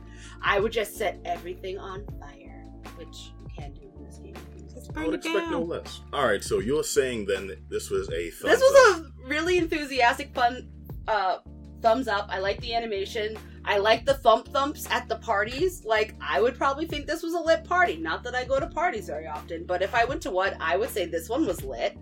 [0.43, 2.65] I would just set everything on fire,
[2.97, 4.35] which you can do in this game.
[4.73, 6.01] Just I would it expect no less.
[6.13, 8.63] All right, so you're saying then that this was a This thumbs up.
[8.63, 10.71] was a really enthusiastic, fun
[11.09, 11.39] uh,
[11.83, 12.27] thumbs up.
[12.31, 13.37] I like the animation.
[13.65, 15.85] I like the thump thumps at the parties.
[15.85, 17.97] Like, I would probably think this was a lit party.
[17.97, 20.77] Not that I go to parties very often, but if I went to one, I
[20.77, 21.97] would say this one was lit.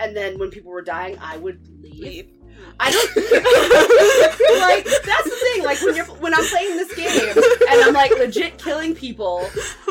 [0.00, 2.02] And then when people were dying, I would leave.
[2.02, 2.30] Leave.
[2.80, 3.16] I don't
[4.60, 5.64] like that's the thing.
[5.64, 7.36] Like when you're when I'm playing this game
[7.70, 9.40] and I'm like legit killing people,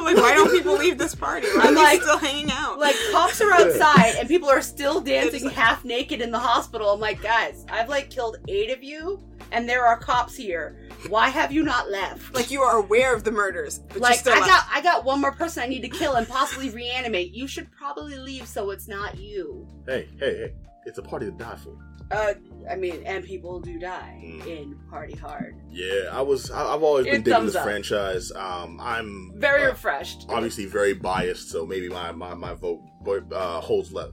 [0.02, 1.48] like, why don't people leave this party?
[1.48, 2.80] Why I'm are like- still hanging out?
[2.80, 6.90] like cops are outside and people are still dancing half naked in the hospital.
[6.92, 10.78] I'm like, guys, I've like killed eight of you, and there are cops here.
[11.10, 12.34] Why have you not left?
[12.34, 14.50] like you are aware of the murders, but like you still I left.
[14.50, 17.34] got I got one more person I need to kill and possibly reanimate.
[17.34, 19.68] You should probably leave so it's not you.
[19.86, 20.54] Hey, hey, hey!
[20.86, 21.76] It's a party to die for.
[22.10, 22.34] Uh,
[22.70, 24.46] I mean, and people do die Mm.
[24.48, 25.56] in Party Hard.
[25.70, 26.52] Yeah, I was.
[26.52, 27.64] I, I've always been It digging this up.
[27.64, 28.32] franchise.
[28.34, 30.26] Um, I'm Very uh, refreshed.
[30.30, 32.82] obviously very biased, so maybe my my, my vote
[33.32, 34.10] uh, holds less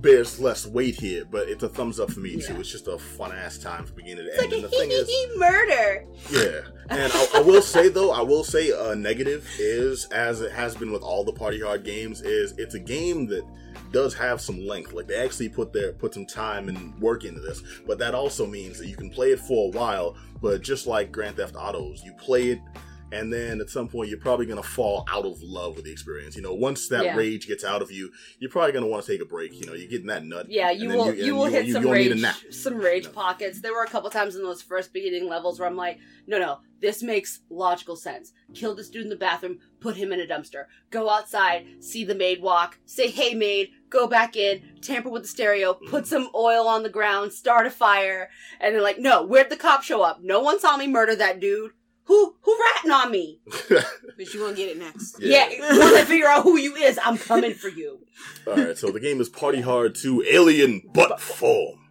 [0.00, 2.54] bears less weight here, but it's a thumbs up for me too.
[2.54, 2.58] Yeah.
[2.58, 4.50] It's just a fun ass time from beginning to It's end.
[4.50, 6.04] like a and the thing hee is, murder.
[6.30, 6.60] yeah,
[6.90, 10.74] and I, I will say though, I will say a negative is as it has
[10.74, 13.44] been with all the party hard games is it's a game that
[13.92, 14.92] does have some length.
[14.92, 18.46] Like they actually put their put some time and work into this, but that also
[18.46, 20.16] means that you can play it for a while.
[20.40, 22.58] But just like Grand Theft Autos, you play it.
[23.12, 26.34] And then at some point, you're probably gonna fall out of love with the experience.
[26.34, 27.14] You know, once that Yeah.
[27.16, 29.52] rage gets out of you, you're probably gonna want to take a break.
[29.52, 30.46] You know, you're getting that nut.
[30.48, 31.10] Yeah, you will.
[31.10, 33.10] and You, will hit you, some rage, some rage No.
[33.10, 33.60] pockets.
[33.60, 36.60] There were a couple times in those first beginning levels where I'm like, no, no,
[36.80, 38.32] this makes logical sense.
[38.54, 42.14] Kill this dude in the bathroom, put him in a dumpster, go outside, see the
[42.14, 46.66] maid walk, say, "Hey, maid," go back in, tamper with the stereo, put some oil
[46.66, 50.22] on the ground, start a fire, and they're like, no, where'd the cop show up?
[50.22, 51.72] No one saw me murder that dude.
[52.06, 53.40] Who who ratting on me?
[53.68, 55.20] but you won't get it next.
[55.20, 55.48] Yeah.
[55.48, 58.00] Yeah, once I figure out who you is, I'm coming for you.
[58.46, 61.81] All right, so the game is Party Hard 2 Alien Butt Form.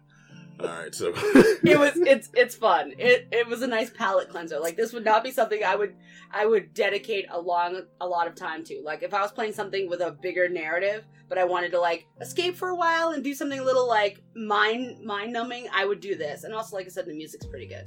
[0.62, 2.92] All right, so it was it's it's fun.
[2.98, 4.60] It it was a nice palate cleanser.
[4.60, 5.94] Like this would not be something I would
[6.30, 8.80] I would dedicate a long a lot of time to.
[8.84, 12.06] Like if I was playing something with a bigger narrative, but I wanted to like
[12.20, 16.00] escape for a while and do something a little like mind mind numbing, I would
[16.00, 16.44] do this.
[16.44, 17.86] And also, like I said, the music's pretty good.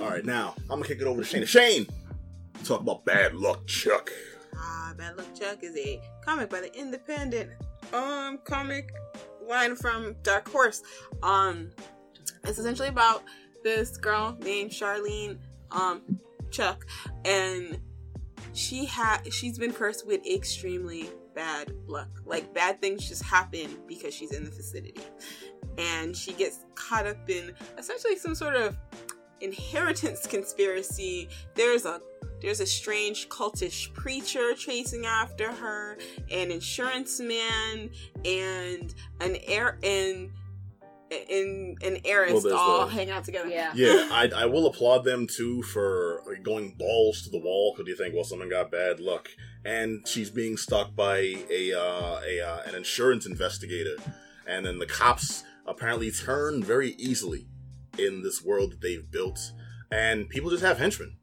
[0.00, 1.44] all right, now I'm gonna kick it over to Shane.
[1.46, 1.86] Shane,
[2.64, 4.10] talk about bad luck, Chuck.
[4.56, 7.50] Ah, Bad Luck Chuck is a comic by the independent
[7.92, 8.92] um comic
[9.48, 10.82] line from Dark Horse.
[11.22, 11.70] Um,
[12.44, 13.24] it's essentially about
[13.62, 15.38] this girl named Charlene
[15.70, 16.02] um
[16.50, 16.86] Chuck,
[17.24, 17.80] and
[18.52, 22.08] she had she's been cursed with extremely bad luck.
[22.24, 25.02] Like bad things just happen because she's in the vicinity,
[25.78, 28.76] and she gets caught up in essentially some sort of
[29.40, 31.28] inheritance conspiracy.
[31.54, 32.00] There's a
[32.44, 35.96] there's a strange cultish preacher chasing after her,
[36.30, 37.90] an insurance man,
[38.24, 40.30] and an air and
[41.30, 43.48] and an heiress Well, all the- hang out together.
[43.48, 43.72] Yeah.
[43.74, 47.96] Yeah, I, I will applaud them too for going balls to the wall because you
[47.96, 49.28] think, well, someone got bad luck,
[49.64, 51.18] and she's being stalked by
[51.50, 53.96] a uh, a uh, an insurance investigator,
[54.46, 57.46] and then the cops apparently turn very easily
[57.96, 59.52] in this world that they've built,
[59.90, 61.16] and people just have henchmen,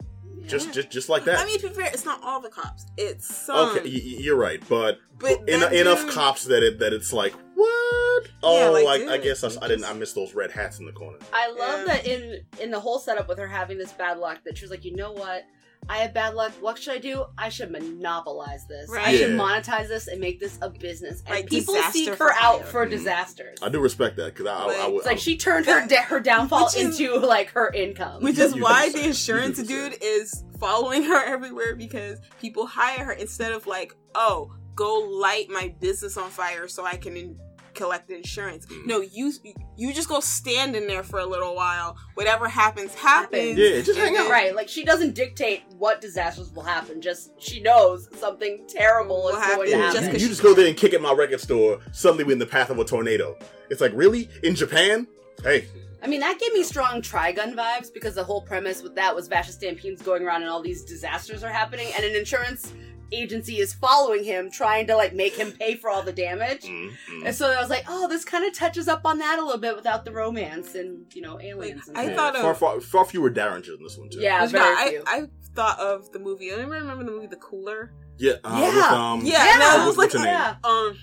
[0.48, 1.39] just just just like that.
[1.39, 2.86] I mean, to be fair, it's not all the cops.
[2.98, 3.70] It's some.
[3.78, 7.13] okay, y- y- you're right, but, But en- that enough cops that it that it's
[7.13, 8.28] like what?
[8.44, 9.84] Oh, like, like, I dude, guess I, I didn't.
[9.84, 11.17] I just- missed those red hats in the corner.
[11.34, 11.94] I love Yeah.
[11.94, 14.72] that in in the whole setup with her having this bad luck that she was
[14.72, 15.44] like, you know what?
[15.89, 16.52] I have bad luck.
[16.62, 17.26] What should I do?
[17.38, 18.89] I should monopolize this.
[18.89, 19.08] Right.
[19.08, 19.38] I should Yeah.
[19.38, 21.22] monetize this and make this a business.
[21.26, 22.67] And Like people disaster seek for her out hire.
[22.67, 23.58] for disasters.
[23.62, 25.65] I do respect that because I, I, I, Like, would- It's like I- she turned
[25.65, 28.24] her de- her downfall Which is- into like her income.
[28.24, 29.08] Which is you why the the same.
[29.10, 33.65] insurance You do the dude is following her everywhere because people hire her instead of
[33.67, 37.39] like, oh, go light my business on fire so I can in-
[37.82, 38.65] collect the insurance.
[38.67, 38.86] Mm.
[38.86, 39.34] No, you
[39.76, 41.98] you just go stand in there for a little while.
[42.13, 43.58] Whatever happens, happens.
[43.58, 44.30] Yeah, just hang out.
[44.30, 47.02] Right, like she doesn't dictate what disasters will happen.
[47.02, 50.67] Just she knows something terrible Will is going to happen just you just go there
[50.67, 51.80] and kick at my record store.
[51.91, 53.38] Suddenly, we're in the path of a tornado.
[53.70, 54.30] It's like, really?
[54.44, 55.08] In Japan?
[55.44, 55.67] Hey,
[56.04, 59.28] I mean, that gave me strong Trigun vibes because the whole premise with that was
[59.28, 62.74] Vash the Stampede's going around and all these disasters are happening, and an insurance
[63.12, 66.63] agency is following him, trying to like make him pay for all the damage.
[66.63, 67.26] mm, mm.
[67.26, 69.60] And so I was like, oh, this kind of touches up on that a little
[69.60, 71.88] bit without the romance and you know aliens.
[71.88, 72.12] and I stuff.
[72.12, 74.19] Yeah, thought of- far, far, far fewer Derringers in this one too.
[74.19, 75.04] Yeah, very I, few.
[75.08, 76.52] I thought of the movie.
[76.52, 77.91] I remember the movie The Cooler.
[78.17, 78.76] yeah, uh, Yeah.
[78.76, 80.56] With, um, Yeah, and I was like, yeah.
[80.63, 80.97] Um,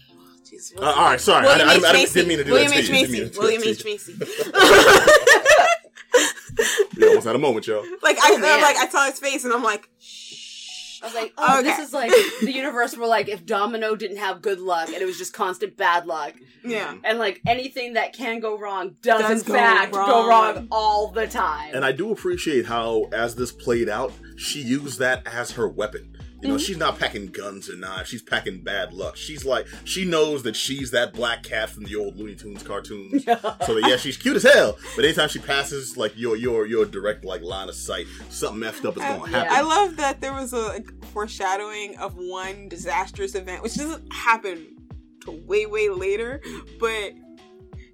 [0.44, 1.82] jeez, Uh, all right, sorry, William I, I, H.
[1.84, 2.14] I, Macy.
[2.14, 2.88] didn't mean to do William that H.
[2.88, 2.94] you.
[2.94, 3.28] Didn't mean Macy.
[3.28, 3.82] to do William that H.
[3.82, 4.18] to you.
[4.18, 5.74] Macy.
[6.96, 7.84] You almost had a moment, yo.
[8.02, 9.88] like Oh, I, I'm like I saw his face and I'm like,
[11.02, 11.68] I was like, oh, Okay.
[11.68, 15.04] this is like the universe where like if Domino didn't have good luck and it
[15.04, 16.34] was just constant bad luck,
[16.64, 16.94] yeah.
[17.04, 20.28] and like anything that can go wrong does, Does in go fact go wrong.
[20.28, 21.74] wrong all the time.
[21.74, 26.17] And I do appreciate how, as this played out, she used that as her weapon.
[26.40, 26.62] You know, Mm-hmm.
[26.64, 28.08] she's not packing guns or knives.
[28.08, 29.16] She's packing bad luck.
[29.16, 33.24] She's like, she knows that she's that black cat from the old Looney Tunes cartoons.
[33.66, 34.78] So that, yeah, she's cute as hell.
[34.94, 38.84] But anytime she passes like your your your direct like line of sight, something messed
[38.84, 39.38] up is going to yeah.
[39.44, 39.56] happen.
[39.56, 44.76] I love that there was a like, foreshadowing of one disastrous event, which doesn't happen
[45.26, 46.40] way, way later.
[46.78, 47.14] But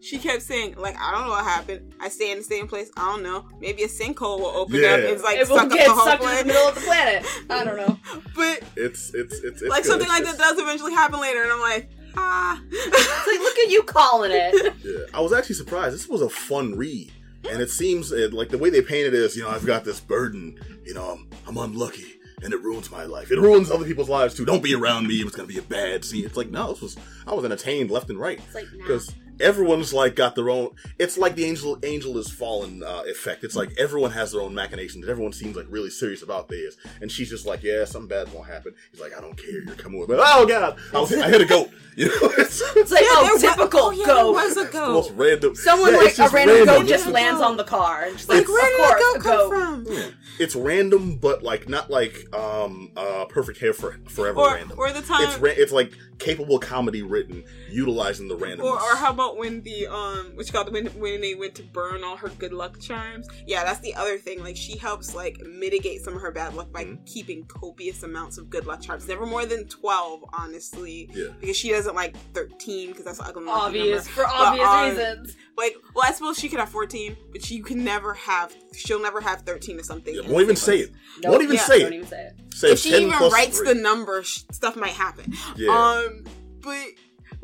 [0.04, 1.94] she kept saying, like, I don't know what happened.
[2.00, 2.90] I stay in the same place.
[2.96, 3.48] I don't know.
[3.60, 4.88] Maybe a sinkhole will open Yeah.
[4.88, 4.98] up.
[5.00, 6.74] and It's like it will suck up get the whole sucked in the middle of
[6.74, 7.24] the planet.
[7.50, 7.98] I don't know.
[8.36, 9.90] But It's it's it's, it's like good.
[9.90, 12.60] something like It's- that does eventually happen later, and I'm like, ah.
[12.70, 14.74] It's like, look at you calling it.
[14.84, 15.94] Yeah, I was actually surprised.
[15.94, 17.10] This was a fun read,
[17.50, 19.84] and it seems it, like the way they painted it is, you know, I've got
[19.84, 20.60] this burden.
[20.84, 23.30] You know, I'm, I'm unlucky, and it ruins my life.
[23.32, 24.44] It ruins other people's lives too.
[24.44, 25.14] Don't be around me.
[25.16, 26.26] It's gonna be a bad scene.
[26.26, 28.82] It's like no, this was I was entertained left and right It's like, nah.
[28.84, 30.70] because everyone's like got their own.
[30.98, 33.44] It's like the angel angel is fallen uh, effect.
[33.44, 35.08] It's like everyone has their own machinations.
[35.08, 38.46] Everyone seems like really serious about this, and she's just like, yeah, something bad won't
[38.48, 38.74] happen.
[38.90, 39.62] He's like, I don't care.
[39.62, 40.16] You're coming with me.
[40.18, 41.70] Oh god, I, was, I hit a goat.
[41.96, 44.16] You know, it's, It's like, Yeah, oh, there wa- typical oh, yeah, goat.
[44.16, 45.54] There was a the most random.
[45.54, 47.12] Someone Yeah, like a just random goat just Yeah.
[47.12, 49.50] lands on the car and just Like, like, where did that course, goat a come
[49.50, 49.86] goat.
[49.86, 49.94] from?
[49.94, 50.10] Yeah.
[50.40, 54.76] It's random, but like not like um uh perfect hair for forever Or, random.
[54.76, 58.64] or the time, it's ra- it's like capable comedy written, utilizing the randomness.
[58.64, 61.54] Or, or how about when the um, which got call it, when when they went
[61.56, 63.26] to burn all her good luck charms?
[63.46, 64.40] Yeah, that's the other thing.
[64.42, 67.04] Like she helps like mitigate some of her bad luck by Mhm.
[67.06, 69.08] keeping copious amounts of good luck charms.
[69.08, 73.44] Never more than twelve, honestly, yeah, because she doesn't like thirteen because that's an ugly
[73.44, 74.10] lucky Obvious number.
[74.22, 75.36] for obvious um, reasons.
[75.56, 78.54] Like, well, I suppose she could have fourteen, but she can never have.
[78.74, 80.14] She'll never have thirteen or something.
[80.14, 80.92] Yeah, won't even same say it.
[81.22, 81.30] Nope.
[81.32, 81.96] Won't even Yeah, say Don't it.
[81.96, 82.54] even say it.
[82.54, 83.68] Say If she even writes three.
[83.68, 85.32] the number, sh- stuff might happen.
[85.56, 85.70] Yeah.
[85.70, 86.24] Um,
[86.60, 86.86] but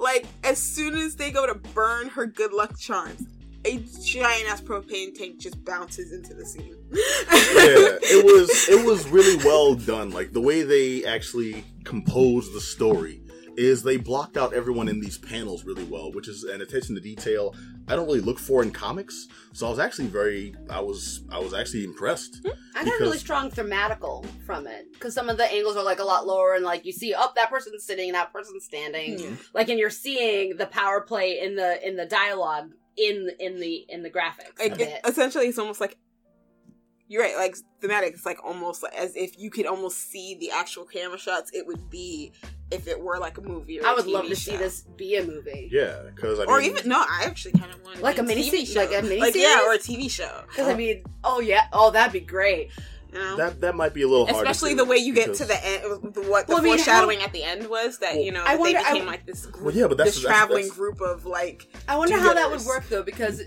[0.00, 3.26] like as soon as they go to burn her good luck charms,
[3.64, 6.76] a giant ass propane tank just bounces into the scene.
[6.90, 10.10] yeah, it was it was really well done.
[10.10, 13.19] Like the way they actually composed the story
[13.60, 17.00] is they blocked out everyone in these panels really well, which is an attention to
[17.00, 17.54] detail
[17.88, 19.26] I don't really look for in comics.
[19.52, 22.40] So I was actually very I was I was actually impressed.
[22.44, 22.50] Hmm.
[22.76, 25.98] I got a really strong thematical from it because some of the angles are like
[25.98, 29.30] a lot lower and like you see, oh, that person's sitting, that person's standing, Yeah.
[29.54, 33.84] like, and you're seeing the power play in the in the dialogue in in the
[33.88, 34.58] in the graphics.
[34.58, 35.00] Like, it- it.
[35.04, 35.96] essentially, it's almost like
[37.08, 37.36] you're right.
[37.36, 41.18] Like thematic, it's like almost like as if you could almost see the actual camera
[41.18, 41.50] shots.
[41.52, 42.32] It would be
[42.70, 43.80] if it were like a movie.
[43.80, 44.52] or I a would TV love to show.
[44.52, 45.68] see this be a movie.
[45.72, 48.48] Yeah, because I mean, Or even no, I actually kind of want Like a mini
[48.50, 49.66] TV se- like a mini like yeah, series?
[49.66, 50.42] or a TV show.
[50.48, 52.70] Because I uh, mean, oh yeah, oh that'd be great.
[53.12, 53.36] You know?
[53.38, 54.44] that that might be a little hard.
[54.44, 55.82] to Especially do the way you get because- to the end,
[56.14, 58.30] the, what the Well, I mean, how- foreshadowing at the end was that Well, you
[58.30, 60.22] know I that they wonder- I- became like this group, Well, yeah, but that's- this
[60.22, 62.66] that's- traveling that's- group of like I wonder how that would Do-gooders.
[62.68, 63.42] work though, because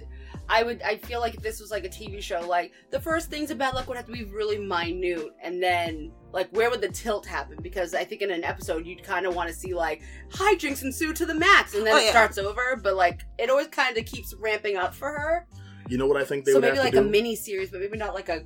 [0.49, 3.29] I would I feel like if this was like a TV show, like the first
[3.29, 6.81] things of bad luck would have to be really minute, and then like where would
[6.81, 7.57] the tilt happen?
[7.61, 10.01] Because I think in an episode you'd kind of want to see like
[10.31, 12.09] hijinks ensue to the max, and then Oh, it yeah.
[12.11, 12.75] starts over.
[12.81, 15.47] But like it always kind of keeps ramping up for her.
[15.89, 17.71] You know what I think they would so would maybe like to a mini series,
[17.71, 18.43] but maybe not like a r-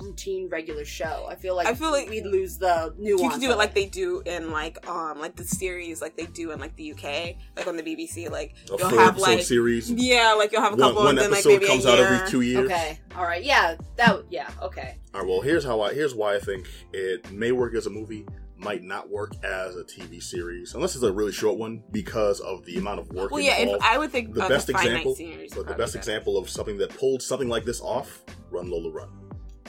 [0.00, 1.26] routine regular show.
[1.28, 3.22] I feel like I feel like we'd lose the nuance.
[3.22, 6.26] you can do it like they do in like um like the series like they
[6.26, 9.22] do in like the UK like on the BBC like a you'll four have episode
[9.30, 9.90] like series.
[9.90, 11.98] yeah like you'll have a couple one and then like episode maybe comes a out
[11.98, 12.70] every two years.
[12.70, 14.98] Okay, all right, yeah, that yeah, okay.
[15.14, 17.90] All right, well, here's how I here's why I think it may work as a
[17.90, 22.40] movie, might not work as a TV series, unless it's a really short one because
[22.40, 23.82] of the amount of work Well, yeah, if.
[23.82, 25.16] I would think the best example,
[25.54, 25.98] but the best better.
[25.98, 29.08] example of something that pulled something like this off, Run Lola Run.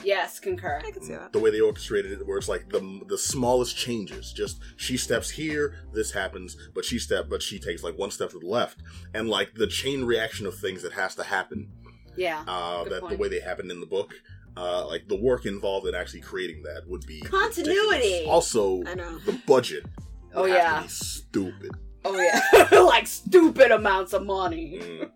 [0.04, 0.80] Yes, concur.
[0.86, 1.32] I can see that.
[1.32, 5.30] The way they orchestrated it, where it's like the the smallest changes, just she steps
[5.30, 8.78] here, this happens, but she step, but she takes like one step to the left,
[9.14, 11.68] and like the chain reaction of things that has to happen
[12.16, 14.14] Yeah, uh, Good that the way they happened in the book.
[14.56, 17.88] Uh, like the work involved in actually creating that would be Continuity.
[17.90, 18.28] ridiculous.
[18.28, 19.18] Also, I know.
[19.20, 19.84] the budget.
[20.34, 20.76] Oh, yeah.
[20.78, 21.70] to be stupid.
[22.04, 24.80] oh yeah, like stupid amounts of money.
[24.82, 25.10] Mm.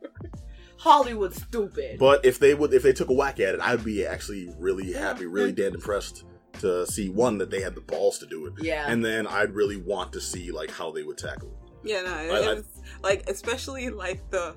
[0.85, 1.99] Hollywood stupid.
[1.99, 4.93] But if they would, if they took a whack at it, I'd be actually really
[4.93, 6.25] happy, really dead impressed
[6.61, 9.55] to see one that they had the balls to do it, yeah, and then I'd
[9.55, 11.89] really want to see like how they would tackle it.
[11.91, 14.55] Yeah, no, it, I- I- it's like especially like the.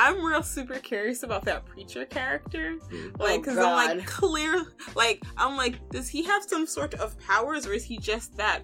[0.00, 3.18] I'm real super curious about that preacher character, Mm.
[3.18, 4.06] like Oh, because I'm like God.
[4.06, 8.36] clear, like I'm like, does he have some sort of powers, or is he just
[8.36, 8.62] that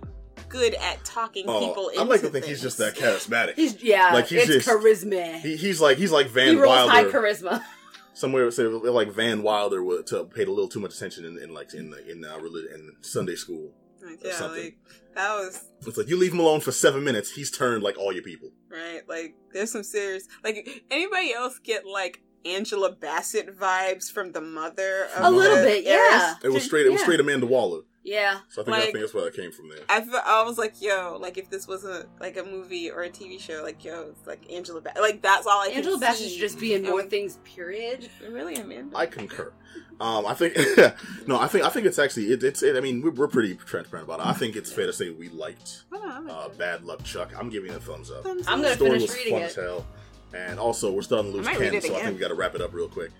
[0.55, 3.55] good at talking people Oh, into I like to think he's just that charismatic.
[3.57, 5.40] he's yeah, like, he's it's just- charisma.
[5.40, 7.62] He, he's like he's like He Van rolls high charisma.
[8.14, 11.53] Somewhere say like Van Wilder would to paid a little too much attention in, in
[11.53, 13.73] like in the in uh, relig- in Sunday school.
[14.05, 14.62] Like, or yeah, something.
[14.64, 14.77] like
[15.17, 18.12] that was It's like you leave him alone for seven minutes, he's turned like all
[18.12, 18.51] your people.
[18.71, 19.01] right.
[19.09, 20.29] Like there's some serious.
[20.45, 25.09] Like anybody else get like Angela Bassett vibes from the mother?
[25.17, 26.35] Of A little bit, yeah.
[26.45, 26.87] It was straight.
[26.87, 27.05] It was Yeah.
[27.07, 27.81] straight Amanda Waller.
[28.07, 29.79] Yeah, So I think I think that's where that came from there.
[29.88, 33.09] I feel, I was like, yo, like if this wasn't like a movie or a
[33.09, 35.01] TV show, like yo, it's like Angela Bassett.
[35.01, 35.69] Like that's all I.
[35.69, 36.33] can Angela Bassett see.
[36.35, 37.38] should just be in more And- things.
[37.45, 38.09] Period.
[38.29, 38.95] Really, Amanda?
[38.97, 39.53] I concur.
[40.01, 40.55] Um, I think
[41.27, 42.62] no, I think I think it's actually it, it's.
[42.62, 44.27] It, I mean, we're, we're pretty transparent about it.
[44.27, 47.33] I think it's fair to say we liked Hold uh, Bad Luck Chuck.
[47.38, 48.25] I'm giving it a thumbs up.
[48.25, 48.64] thumbs I'm up.
[48.64, 49.47] gonna the story finish was reading fun it.
[49.47, 49.87] as hell,
[50.35, 52.21] and also we're starting to lose I might read Ken, it so I think we
[52.21, 53.12] got to wrap it up real quick.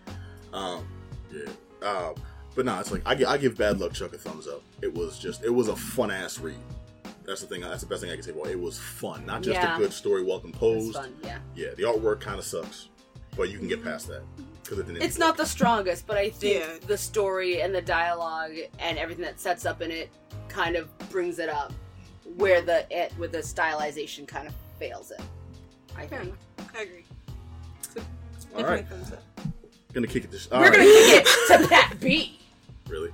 [0.53, 0.87] Um,
[1.33, 1.49] yeah.
[1.89, 2.15] Um,
[2.55, 4.63] but no, it's like I, I give Bad Luck Chuck a thumbs up.
[4.83, 6.57] It was just it was a fun ass read.
[7.25, 7.63] That's the thing.
[7.63, 8.53] That's the best thing I can say about it.
[8.53, 9.77] It was fun, not just Yeah.
[9.77, 10.95] a good story, well It's composed.
[10.95, 11.15] fun.
[11.23, 12.89] Yeah, Yeah, the artwork kind of sucks,
[13.37, 14.23] but you can get past that
[14.63, 15.03] because it didn't.
[15.03, 16.87] it's not the strongest, but I think Yeah.
[16.87, 20.11] the story and the dialogue and everything that sets up in it
[20.49, 21.73] kind of brings it up.
[22.37, 25.21] Where the it with the stylization kind of fails it.
[25.97, 26.35] I Fair think.
[26.59, 26.71] enough.
[26.77, 27.05] I agree.
[27.95, 28.01] So,
[28.57, 29.23] All right, thumbs up.
[29.95, 30.49] gonna kick it this.
[30.53, 30.77] All We're right.
[30.77, 32.39] gonna kick it to Pat B.
[32.89, 33.11] Really?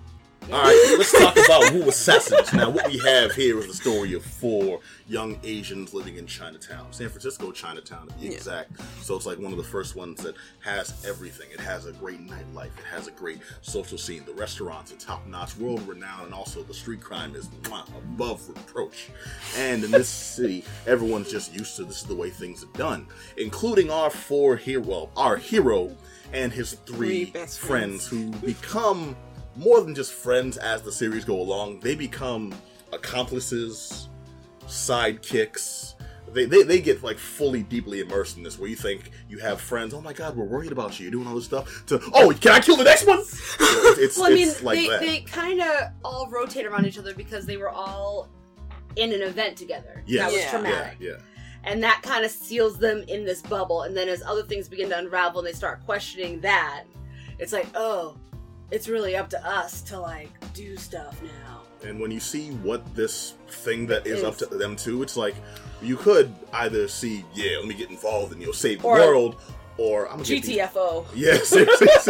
[0.51, 2.53] All right, let's talk about Wu Assassins.
[2.53, 6.87] Now, what we have here is the story of four young Asians living in Chinatown,
[6.93, 8.33] San Francisco Chinatown to be Yeah.
[8.33, 8.73] exact.
[9.03, 11.49] So it's like one of the first ones that has everything.
[11.53, 12.77] It has a great nightlife.
[12.79, 14.25] It has a great social scene.
[14.25, 18.49] The restaurants are top notch, world renowned, and also the street crime is mwah, above
[18.49, 19.09] reproach.
[19.57, 23.07] And in this city, everyone's just used to this is the way things are done,
[23.37, 25.97] including our four hero, well, our hero
[26.33, 28.09] and his three, Three best friends friends.
[28.09, 29.15] who become
[29.57, 31.81] more than just friends as the series go along.
[31.81, 32.55] They become
[32.93, 34.09] accomplices,
[34.67, 35.95] sidekicks.
[36.33, 39.61] They, they, they get like fully deeply immersed in this where you think you have
[39.61, 42.33] friends oh my god we're worried about you you're doing all this stuff to oh
[42.41, 43.59] can i kill the next one it's,
[43.99, 46.99] it's, Well, I mean, it's like they, that they kind of all rotate around each
[46.99, 48.29] other because they were all
[48.95, 50.05] in an event together.
[50.07, 50.51] yes That was Yeah.
[50.51, 50.99] traumatic.
[51.01, 51.17] yeah, yeah.
[51.65, 53.83] and that kind of seals them in this bubble.
[53.83, 56.85] And then as other things begin to unravel and they start questioning that,
[57.41, 58.17] it's like, oh,
[58.71, 61.63] it's really up to us to like do stuff now.
[61.89, 64.25] And when you see what this thing that is Is.
[64.25, 65.35] up to them too, it's like
[65.81, 68.97] you could either see, yeah, let me get involved and you know save the Or-
[68.99, 69.37] world,
[69.79, 71.07] or I'm gonna get these- GTFO.
[71.15, 72.09] Yeah, seriously, it's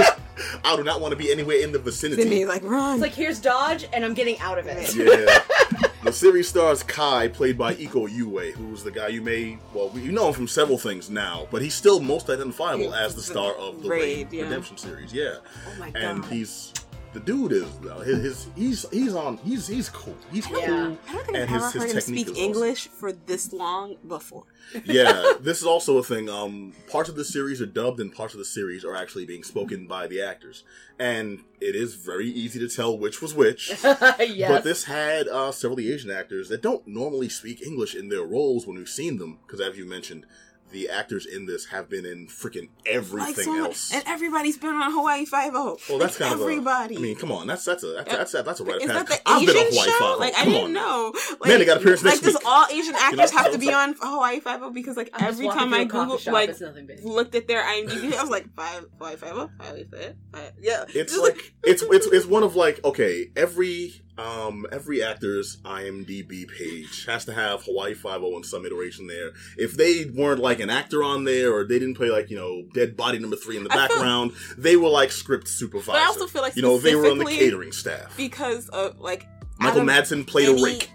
[0.64, 2.22] I do not want to be anywhere in the vicinity.
[2.22, 2.94] Sydney like run.
[2.94, 4.94] It's like here's Dodge, and I'm getting out of it.
[4.94, 5.88] Yeah.
[6.10, 10.10] The series stars Kai, played by Iko Uwais, who's the guy you may, well, you
[10.10, 13.80] know him from several things now, but he's still most identifiable as the star of
[13.80, 14.42] the Raid, Raid, yeah.
[14.42, 15.12] Redemption series.
[15.12, 15.36] Yeah.
[15.68, 16.32] oh my And god.
[16.32, 16.72] he's,
[17.12, 20.16] the dude is, though, his, his, he's, he's on, he's, he's cool.
[20.32, 20.58] He's cool.
[20.60, 20.94] Yeah.
[21.08, 22.42] I don't think and I've his- ever heard him speak is awesome.
[22.44, 24.44] English for this long before.
[24.84, 26.28] yeah, this is also a thing.
[26.28, 29.42] Um, parts of the series are dubbed, and parts of the series are actually being
[29.42, 30.62] spoken by the actors,
[30.98, 33.70] and it is very easy to tell which was which.
[33.84, 34.48] yes.
[34.50, 38.08] But this had uh, several of the Asian actors that don't normally speak English in
[38.08, 40.26] their roles when we've seen them, because as you mentioned,
[40.72, 43.92] the actors in this have been in freaking everything Like so else.
[43.92, 45.78] and everybody's been on Hawaii Five O.
[45.88, 46.94] well, that's kind of everybody.
[46.96, 47.00] of.
[47.02, 48.86] A, I mean, come on, that's that's a that's that's a, that's a right Is
[48.90, 49.08] path.
[49.08, 49.98] that the I've been Asian on Hawaii show?
[49.98, 50.18] Five-O.
[50.18, 50.72] Like I didn't on.
[50.72, 51.12] know.
[51.40, 52.42] Like, Man, they got appearance Like next does week.
[52.46, 54.70] all Asian actors know, have to be like- on Hawaii Five O?
[54.70, 57.04] Because like I'm every time through I a Google shop, like it's nothing big.
[57.04, 60.48] looked at their IMDb, I was like five Hawaii Five O, Hawaii Five O.
[60.60, 65.56] Yeah, It's Just like it's it's it's one of like okay every um every actor's
[65.64, 69.30] IMDb page has to have Hawaii Five O in some iteration there.
[69.56, 72.62] If they weren't like an actor on there or they didn't play like you know
[72.74, 75.92] Dead Body Number Three in the I feel- background, they were like script supervisor.
[75.92, 78.16] But I also feel like you know they were on the catering staff.
[78.16, 79.26] because of like
[79.58, 80.90] Michael of Madsen played any- a rake.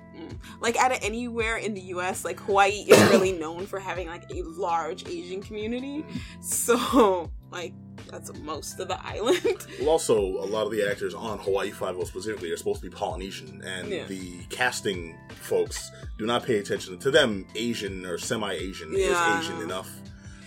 [0.62, 4.24] Like out of anywhere in the U.S., like Hawaii is really known for having like
[4.34, 6.06] a large Asian community.
[6.42, 7.74] So like
[8.10, 9.42] that's most of the island.
[9.80, 12.90] Well, also a lot of the actors on Hawaii Five O specifically are supposed to
[12.90, 14.06] be Polynesian, and Yeah.
[14.06, 17.46] the casting folks do not pay attention to them.
[17.56, 19.40] Asian or semi-Asian Yeah.
[19.40, 19.90] is Asian enough.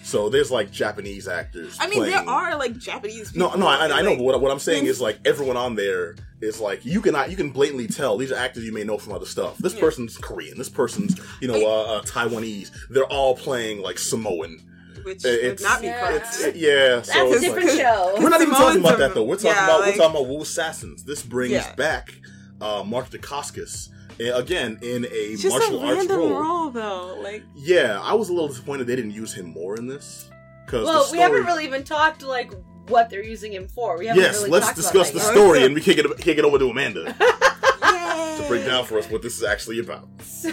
[0.09, 1.77] So there's like Japanese actors.
[1.79, 3.37] I mean, there are like Japanese.
[3.37, 4.17] No, People no, I, I know.
[4.17, 7.37] But what, what I'm saying is like everyone on there is like you can you
[7.37, 9.59] can blatantly tell these are actors you may know from other stuff.
[9.59, 9.81] This Yeah.
[9.81, 10.57] person's Korean.
[10.57, 12.71] This person's you know uh, uh, Taiwanese.
[12.89, 14.63] They're all playing like Samoan.
[15.05, 16.01] which It's- would not be Yeah.
[16.09, 16.27] correct.
[16.41, 18.15] It's, yeah, so That's a different like, show.
[18.19, 19.25] we're not even talking about that though.
[19.25, 21.05] We're talking yeah, about like- we're talking about Wu Assassins.
[21.05, 21.75] This brings Yeah.
[21.75, 22.15] back
[22.63, 23.91] uh, Mark Dacascos
[24.21, 26.41] again in a just martial a arts random role.
[26.41, 27.19] role, though.
[27.23, 30.29] Like, Yeah, I was a little disappointed they didn't use him more in this
[30.67, 32.53] because well, the we haven't really even talked like
[32.89, 33.99] what they're using him for.
[33.99, 36.59] We haven't Yes, really let's discuss the story and we kick it kick it over
[36.59, 40.09] to Amanda to break down for us what this is actually about.
[40.23, 40.51] So,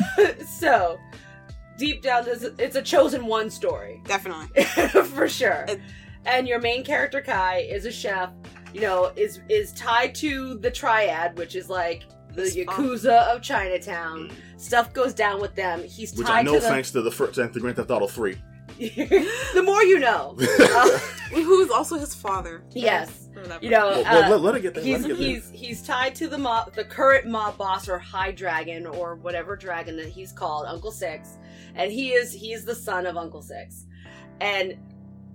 [0.47, 0.99] so,
[1.77, 4.63] deep down, this it's a chosen one story Definitely.
[5.03, 5.65] for sure.
[5.67, 5.79] It-
[6.27, 8.31] And your main character Kai is a chef.
[8.73, 12.03] You know, is is tied to the triad, which is like
[12.35, 12.65] the It's fun.
[12.65, 14.31] yakuza of Chinatown.
[14.57, 15.83] Stuff goes down with them.
[15.83, 16.67] He's Which tied I know to the.
[16.67, 18.37] thanks to the first to Grand Theft Auto 3.
[18.77, 20.37] the more you know.
[20.59, 20.99] Uh,
[21.31, 22.63] Who's also his father.
[22.71, 23.29] yes,
[23.61, 23.87] you know.
[23.87, 24.83] Well, uh, let, let her get there.
[24.83, 25.27] He's let her get there.
[25.27, 29.55] he's he's tied to the mob, the current mob boss or high dragon or whatever
[29.55, 31.37] dragon that he's called, Uncle Six,
[31.75, 33.85] and he is he's the son of Uncle Six,
[34.39, 34.75] and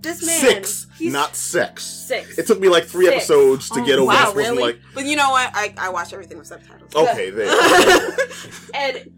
[0.01, 1.83] this man Six, he's not sex.
[1.83, 2.37] six.
[2.37, 3.15] It took me like three Six.
[3.17, 4.35] episodes to Oh, get over wow, this.
[4.35, 4.61] Really?
[4.61, 5.51] like, But you know what?
[5.53, 6.95] I, I watch everything with subtitles.
[6.95, 7.47] okay, there.
[8.73, 9.11] and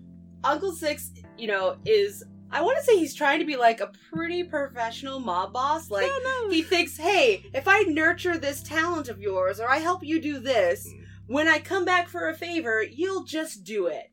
[0.44, 3.92] Uncle Six, you know, is I want to say he's trying to be like a
[4.12, 6.06] pretty professional mob boss, like.
[6.06, 6.50] Yeah, no.
[6.50, 10.40] He thinks, hey, if I nurture this talent of yours or I help you do
[10.40, 11.04] this, Mm.
[11.28, 14.12] when I come back for a favor, you'll just do it.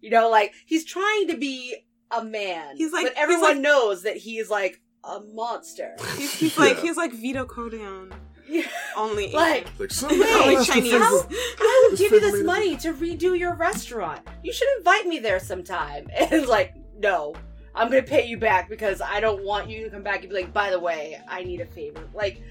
[0.00, 1.76] You know, like he's trying to be
[2.10, 2.76] a man.
[2.76, 5.94] He's like- but he's everyone like- knows that he's like a monster.
[6.16, 8.12] He's, he's like he's like Vito Corleone,
[8.48, 8.62] Yeah.
[8.96, 10.92] only like, like, Hey, only Chinese.
[10.92, 11.26] How-
[11.60, 14.20] I will give you this money to redo your restaurant.
[14.42, 16.08] You should invite me there sometime.
[16.16, 17.34] And like, no,
[17.74, 20.34] I'm gonna pay you back because I don't want you to come back and be
[20.36, 22.02] like, by the way, I need a favor.
[22.14, 22.42] Like,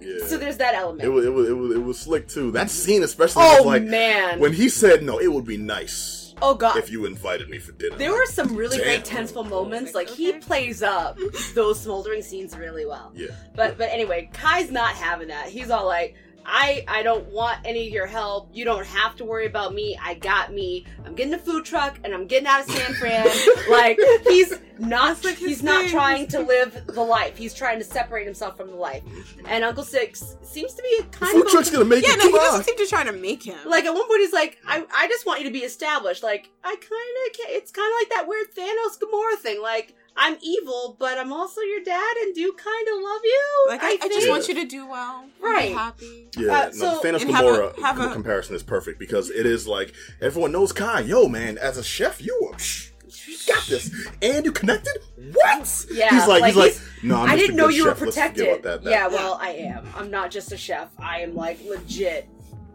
[0.00, 0.26] Yeah.
[0.26, 1.02] so there's that element.
[1.04, 2.52] It was, it was it was it was slick too.
[2.52, 4.38] That scene especially oh was like man!
[4.40, 6.76] when he said, "No, it would be nice oh god!
[6.76, 8.86] if you invited me for dinner." There were some really Damn.
[8.86, 9.94] great tenseful moments.
[9.94, 11.18] Like he plays up
[11.54, 13.12] those smoldering scenes really well.
[13.14, 15.48] yeah, But but anyway, Kai's not having that.
[15.48, 16.14] He's all like,
[16.46, 18.50] I I don't want any of your help.
[18.52, 19.98] You don't have to worry about me.
[20.02, 20.84] I got me.
[21.04, 23.26] I'm getting a food truck and I'm getting out of San Fran.
[23.70, 25.90] like he's not Like he's not thing.
[25.90, 27.36] trying to live the life.
[27.36, 29.02] He's trying to separate himself from the life.
[29.46, 32.12] And Uncle Six seems to be the kind food of food truck's gonna make Yeah,
[32.14, 32.18] it.
[32.18, 33.58] no, he Come doesn't seem to try to make him.
[33.66, 36.22] like at one point he's like, I, I just want you to be established.
[36.22, 39.62] Like I kind of, it's kind of like that weird Thanos Gamora thing.
[39.62, 43.64] Like I'm evil, but I'm also your dad and do kind of love you.
[43.68, 45.72] like I, I, just want you to do well, and be Right.
[45.72, 46.28] happy.
[46.38, 48.98] Yeah, Uh, no, so- the Thanos and have a- Gamora have a- comparison is perfect
[49.00, 51.00] because it is like everyone knows Kai.
[51.00, 52.90] Yo, man, as a chef, you are psh,
[53.26, 53.90] you got this,
[54.22, 54.98] and you connected.
[55.32, 55.86] What?
[55.92, 58.00] Yeah, he's like, like, he's like, he's- no, I'm I didn't know you were chef.
[58.02, 58.44] Let's protected.
[58.46, 58.90] forget about that.
[58.90, 59.86] Yeah, well, I am.
[59.96, 60.88] I'm not just a chef.
[60.98, 62.28] I am like legit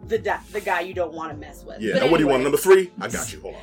[0.07, 1.79] the da- the guy you don't want to mess with.
[1.81, 1.93] yeah.
[1.93, 2.43] But Now, what do you want?
[2.43, 2.91] Number three?
[2.99, 3.39] I got you.
[3.41, 3.61] Hold on.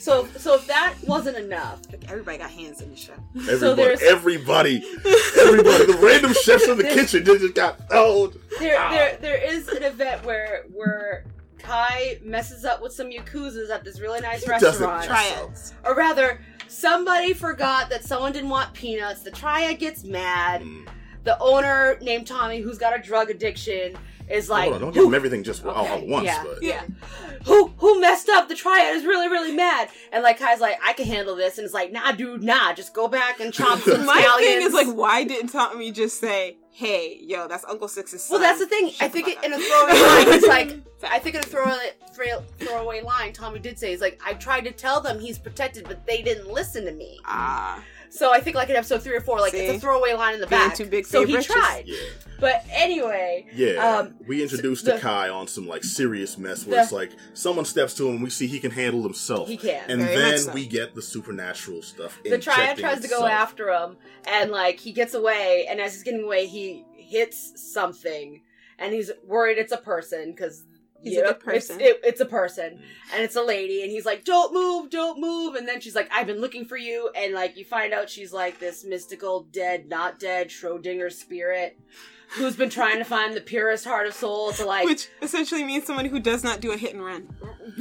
[0.00, 3.12] So so if that wasn't enough, Like everybody got hands in the show.
[3.36, 4.76] Everybody, there's- everybody,
[5.38, 8.32] everybody, the random chefs in the kitchen just just got oh.
[8.58, 8.90] there Ow.
[8.90, 11.24] there there is an event where where
[11.58, 15.04] Kai messes up with some yakuzas at this really nice He restaurant.
[15.04, 15.74] try- Triads.
[15.84, 19.20] Or rather, somebody forgot that someone didn't want peanuts.
[19.22, 20.62] The triad gets mad.
[20.62, 20.88] Mm.
[21.24, 23.94] The owner named Tommy, who's got a drug addiction,
[24.30, 26.24] is like, Hold on, don't give them everything just all Okay, at once.
[26.26, 26.44] yeah.
[26.44, 26.82] But Yeah.
[27.44, 28.48] who who messed up?
[28.48, 31.64] The triad is really really mad, and like Kai's like, I can handle this, and
[31.64, 34.38] it's like, nah, dude, nah, just go back and chop some My scallions.
[34.38, 38.40] thing is like, why didn't Tommy just say, "Hey, yo, that's Uncle Six's son"?
[38.40, 38.90] well, that's the thing.
[38.90, 40.76] Shut I think it, in a throwaway line, it's like,
[41.10, 41.92] I think in a throwaway
[42.58, 46.06] throwaway line, Tommy did say, he's like, I tried to tell them he's protected, but
[46.06, 47.18] they didn't listen to me.
[47.24, 50.34] ah, So I think like in episode three or four, like it's a throwaway line
[50.34, 50.74] in the Being back.
[50.76, 51.52] too big so your he britches.
[51.54, 51.84] tried.
[51.86, 51.96] yeah,
[52.40, 53.98] But anyway, yeah.
[53.98, 57.10] Um, we introduced the- the Kai on some like serious mess where The- it's like
[57.34, 59.48] someone steps to him, and we see he can handle himself.
[59.48, 59.88] He can.
[59.88, 60.52] and Very much then so.
[60.52, 62.18] we get the supernatural stuff.
[62.24, 63.96] the triad injecting tries to go after him,
[64.26, 68.42] and like he gets away, and as he's getting away, he hits something,
[68.78, 70.64] and he's worried it's a person because.
[71.02, 71.80] He's a good person.
[71.80, 72.80] It's, it, it's a person,
[73.14, 76.10] and it's a lady, and he's like, "Don't move, don't move." And then she's like,
[76.12, 79.88] "I've been looking for you," and like you find out she's like this mystical, dead,
[79.88, 81.78] not dead Schrodinger spirit
[82.36, 85.84] who's been trying to find the purest heart of soul to like which essentially means
[85.86, 87.28] someone who does not do a hit and run.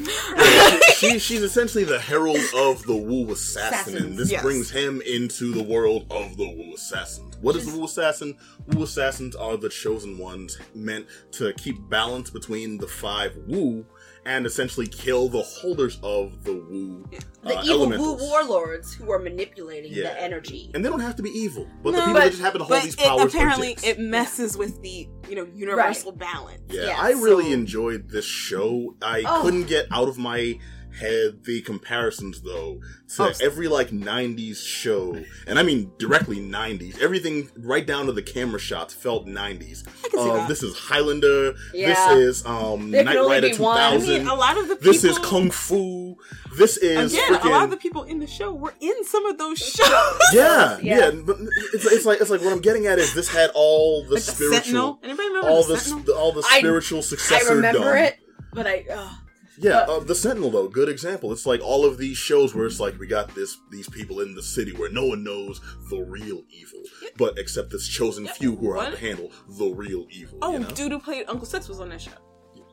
[0.95, 4.41] she, she's essentially the herald of the Wu Assassin, and this Yes.
[4.41, 7.37] brings him into the world of the Wu Assassins.
[7.37, 8.37] What is the Wu Assassin?
[8.67, 13.85] Wu Assassins are the chosen ones meant to keep balance between the five Wu
[14.25, 17.07] and essentially kill the holders of the Wu
[17.41, 18.21] the uh, evil elementals.
[18.21, 20.03] Wu warlords who are manipulating Yeah.
[20.13, 20.69] the energy.
[20.73, 22.65] And they don't have to be evil, but the people but- that just happen to
[22.65, 23.83] hold But these it, powers apparently, dicks.
[23.83, 26.61] it messes with the you know universal balance.
[26.69, 28.95] Yeah, Yeah, I really enjoyed this show.
[29.01, 29.41] I Oh.
[29.43, 30.59] couldn't get out of my
[30.99, 32.79] head the comparisons though
[33.15, 33.31] to Oh.
[33.41, 35.17] every like 90s show
[35.47, 40.09] and i mean directly 90s everything right down to the camera shots felt 90s I
[40.09, 40.47] can see uh, that.
[40.47, 41.87] this is highlander Yeah.
[42.13, 43.77] this is um There knight can only rider be one.
[43.77, 44.91] I I 2000 mean, a lot of the people.
[44.93, 46.15] this is kung fu
[46.57, 49.37] this is Again, a lot of the people in the show were in some of
[49.37, 49.87] those shows.
[50.33, 50.97] yeah, Yeah.
[50.99, 51.37] yeah, but
[51.73, 54.23] it's, it's like it's like what I'm getting at is this had all the Like
[54.23, 54.99] the spiritual, Sentinel.
[55.03, 56.03] Anybody remember all the the Sentinel?
[56.05, 57.55] the all the I- spiritual I successor.
[57.55, 57.97] remember done.
[58.05, 58.17] it,
[58.51, 59.15] but I ugh.
[59.61, 61.31] Yeah, But- uh, the Sentinel though, good example.
[61.31, 64.33] It's like all of these shows where it's like we got this these people in
[64.35, 66.79] the city where no one knows the real evil,
[67.17, 70.37] but except this chosen few who are out to handle the real evil.
[70.41, 70.69] Oh, you know?
[70.69, 72.11] dude who played Uncle Six was on that show.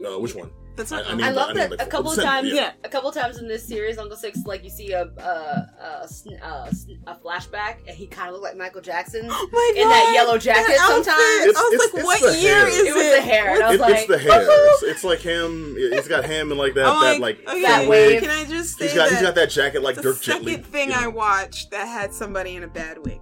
[0.05, 0.51] Uh, which one?
[0.77, 1.11] That's I- not.
[1.11, 2.51] I mean- I love I mean, that a couple of times.
[2.53, 2.73] yeah.
[2.85, 6.09] A couple of times in this series, Uncle Six, like you see a a, a,
[6.43, 6.71] a,
[7.07, 10.37] a flashback, and he kind of looked like Michael Jackson Oh my in that yellow
[10.37, 10.67] jacket.
[10.67, 11.05] that outfit.
[11.07, 12.69] sometimes I was It's- like, it's what year hair.
[12.69, 13.06] is It was the
[13.37, 14.47] hair, and I was It, like, it's the hair.
[14.49, 15.75] It's, it's like him.
[15.79, 16.87] It's got him and like that.
[16.87, 18.21] I'm that like okay, that full wave.
[18.23, 20.47] Can I just say He's got that he's got that jacket like the Dirk second
[20.47, 20.63] Gently.
[20.63, 21.03] thing you know.
[21.03, 23.21] I watched that had somebody in a bad wig.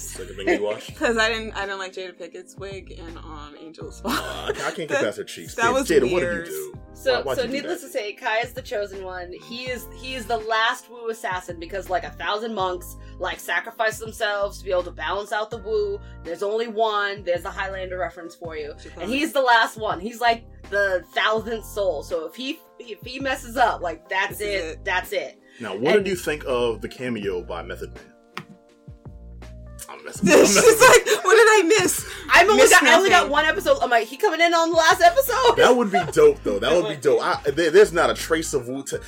[0.00, 0.88] Second thing you watched.
[0.88, 4.12] Because I didn't, I didn't like Jada Pinkett's wig and on Angel's Fall.
[4.12, 5.54] Uh, I, I can't get That- past her cheeks.
[5.56, 6.74] that Jada, was Jada, what did you do?
[6.92, 7.86] So, Why- so do needless that?
[7.88, 9.32] to say, Kai is the chosen one.
[9.48, 13.98] He is he is the last Wu assassin because like a thousand monks like sacrifice
[13.98, 16.00] themselves to be able to balance out the Wu.
[16.24, 17.22] There's only one.
[17.22, 20.00] There's the Highlander reference for you, and he's the last one.
[20.00, 22.02] He's like the thousandth soul.
[22.02, 24.84] So if he if he messes up, like that's it, it.
[24.84, 25.38] That's it.
[25.60, 28.04] Now, what And- did you think of the cameo by Method Man?
[30.00, 30.28] I'm messing.
[30.28, 30.88] I'm She's messing.
[31.14, 32.06] like, what did I miss?
[32.32, 33.78] I've only got I only got one episode.
[33.82, 35.56] I'm like, he coming in on the last episode.
[35.56, 36.58] That would be dope, though.
[36.58, 37.20] That would be dope.
[37.22, 39.00] I, there, there's not a trace of Wu Tang.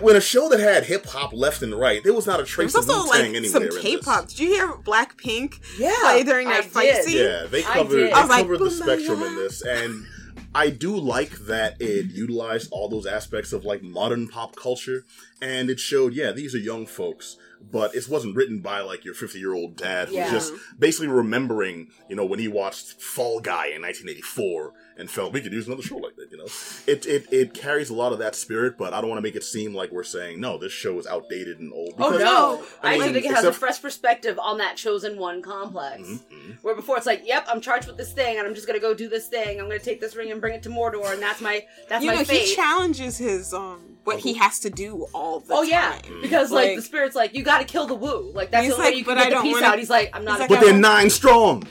[0.00, 2.50] When a show that had hip hop left and right, there was not a There's
[2.50, 3.70] trace of also Wu like Tang anywhere.
[3.70, 3.80] some.
[3.80, 4.28] K-pop.
[4.28, 7.04] Did you hear Blackpink yeah, play during that I fight did.
[7.04, 7.16] scene?
[7.18, 7.96] Yeah, they covered.
[7.96, 10.06] They I was like, covered the spectrum in this, and
[10.54, 15.04] I do like that it utilized all those aspects of like modern pop culture,
[15.42, 17.36] and it showed, yeah, these are young folks,
[17.70, 20.30] but it wasn't written by like your 50 year old dad who's Yeah.
[20.30, 25.40] just basically remembering, you know, when he watched Fall Guy in 1984 and felt we
[25.40, 26.28] could use another show like that.
[26.30, 26.46] You know,
[26.86, 29.36] it it it carries a lot of that spirit, but I don't want to make
[29.36, 31.94] it seem like we're saying no, this show is outdated and old.
[31.98, 32.64] Oh because- no!
[32.82, 36.02] I I, mean, actually think it has a fresh perspective on that chosen one complex.
[36.02, 36.56] Mhm, mhm.
[36.62, 38.94] Where before it's like, yep, I'm charged with this thing, and I'm just gonna go
[38.94, 39.60] do this thing.
[39.60, 42.10] I'm gonna take this ring and bring it to Mordor, and that's my that's You
[42.10, 42.42] my know, fate.
[42.48, 46.20] he challenges his um what he has to do all the oh yeah, time.
[46.22, 48.30] because like, Like- the spirit's like, you got to kill the woo.
[48.32, 49.78] Like that's the only way you but can I get the don't peace wanna- out.
[49.78, 50.36] He's like, I'm not.
[50.38, 51.64] A like, But they're nine strong.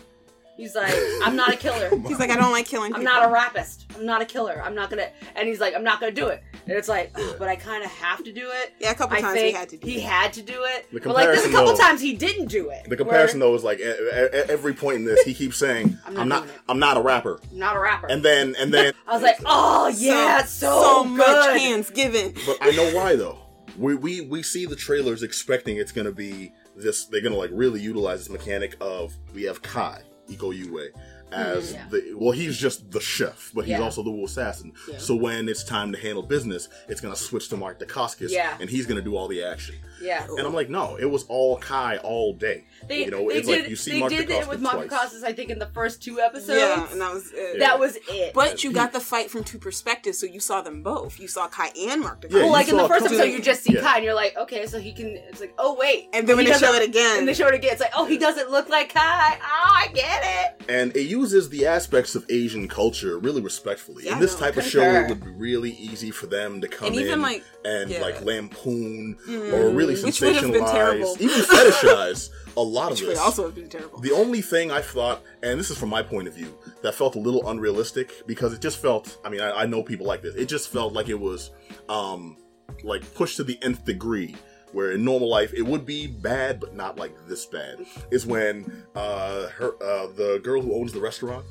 [0.57, 0.93] He's like,
[1.23, 1.89] I'm not a killer.
[2.07, 3.13] He's like, I don't like killing I'm people.
[3.13, 3.85] not a rapist.
[3.95, 4.61] I'm not a killer.
[4.63, 5.09] I'm not gonna.
[5.35, 6.43] And he's like, I'm not gonna do it.
[6.67, 8.73] And it's like, "Ugh, but I kind of have to do it.
[8.79, 10.03] Yeah, a couple I times he had to do he it.
[10.03, 10.87] had to do it.
[10.91, 12.89] The but like, there's a couple though- times he didn't do it.
[12.89, 16.17] The comparison though is like at, at every point in this, he keeps saying, I'm
[16.17, 16.55] "I'm not not.
[16.69, 18.07] I'm not a rapper," where, not a rapper.
[18.07, 21.57] and then and then, I was like, oh yeah, it's so, much good.
[21.59, 22.33] hands given.
[22.45, 23.39] but I know why though.
[23.77, 27.05] We we we see the trailers expecting it's gonna be this.
[27.05, 30.89] They're gonna like really utilize this mechanic of we have Kai Iko Uwais
[31.31, 31.73] as Mhm.
[31.73, 31.85] Yeah.
[31.89, 33.81] the well, he's just the chef, but he's Yeah.
[33.81, 34.71] also the Wu assassin.
[34.89, 34.97] Yeah.
[34.99, 38.57] So when it's time to handle business, it's gonna switch to Mark Dacascos, Yeah.
[38.59, 39.75] and he's gonna do all the action.
[40.01, 40.25] Yeah.
[40.29, 42.65] And I'm like, no, it was all Kai all day.
[42.87, 45.13] They, you know, they it's did, like you see Mark did it with Mark twice.
[45.13, 46.59] Dacascos, I think, in the first two episodes.
[46.59, 47.59] Yeah, and that was it.
[47.59, 48.33] that was it.
[48.33, 51.19] But you got the fight from two perspectives, so you saw them both.
[51.19, 52.31] You saw Kai and Mark Dacascos.
[52.31, 53.81] Yeah, well, like in the first episode, you just see Yeah.
[53.81, 55.07] Kai, and you're like, okay, so he can.
[55.29, 57.53] It's like, oh wait, And then when they show it again- and they show it
[57.55, 59.37] again, it's like, oh, he doesn't look like Kai.
[59.41, 60.65] Oh, I get it.
[60.69, 64.05] and it uses the aspects of Asian culture really respectfully.
[64.05, 66.67] Yeah, in this no, type of show, it would be really easy for them to
[66.67, 68.01] come And in even, like- and yeah.
[68.01, 73.01] like lampoon or really Which would have been sensationalize, even fetishize a lot of Which
[73.01, 73.19] would this.
[73.19, 73.99] also have been terrible.
[73.99, 77.15] The only thing I thought, and this is from my point of view, that felt
[77.15, 79.17] a little unrealistic because it just felt.
[79.25, 80.35] I mean, I, I know people like this.
[80.35, 81.51] It just felt like it was,
[81.89, 82.37] um,
[82.83, 84.35] like pushed to the nth degree.
[84.75, 87.85] Where in normal life it would be bad, but not like this bad.
[88.11, 91.45] Is when uh, her uh, the girl who owns the restaurant,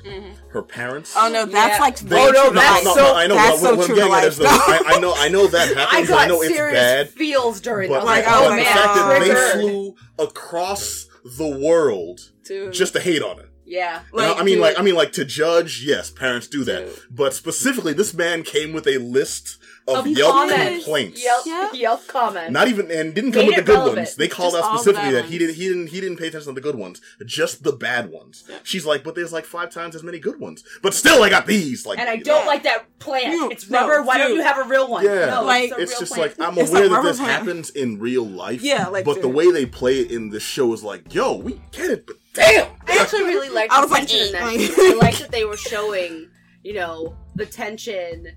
[0.49, 1.13] her parents.
[1.17, 1.81] oh no, that's Yeah.
[1.81, 3.33] like they- Oh, no, no, that's no, so- no, I know.
[3.35, 4.89] that's what, so what true I'm getting at is life, though, though.
[4.89, 6.07] I, I know, I know that I happens.
[6.09, 7.89] got I know it's serious bad, feels during.
[7.89, 9.19] but I was like, Like, oh oh the my man, fact that
[9.55, 11.07] they flew across
[11.37, 12.73] the world Dude.
[12.73, 13.49] just to hate on it.
[13.65, 14.01] Yeah.
[14.13, 14.61] You know, Like, I mean, dude.
[14.61, 15.83] like, I mean, like to judge.
[15.83, 16.99] Yes, parents do that, Dude.
[17.09, 19.57] but specifically, this man came with a list
[19.87, 20.83] of, Of Yelp comments.
[20.83, 21.23] complaints.
[21.23, 21.71] Yelp, Yeah.
[21.73, 22.51] Yelp comments.
[22.51, 23.97] Not even, and didn't come Made with the good relevant.
[23.97, 24.15] ones.
[24.15, 26.53] They called Just out specifically that he didn't, he didn't, he didn't pay attention to
[26.53, 28.43] the good ones, just the bad ones.
[28.63, 31.45] She's like, but there's like five times as many good ones, but still, I got
[31.45, 31.85] these.
[31.85, 32.47] Like, and I don't Yeah.
[32.47, 33.27] like that plant.
[33.27, 34.01] You- it's no, rubber.
[34.01, 35.05] Why don't you have a real one?
[35.05, 36.39] Yeah, no, Like, it's, it's just plant.
[36.39, 37.31] like I'm It's aware that this plant.
[37.31, 38.63] happens in real life.
[38.63, 41.61] Yeah, like, but the way they play it in this show is like, yo, we
[41.71, 42.71] get it, but damn.
[42.87, 45.45] I actually really liked I the was like, tension eight, like- I liked that they
[45.45, 46.29] were showing,
[46.63, 48.27] you know, the tension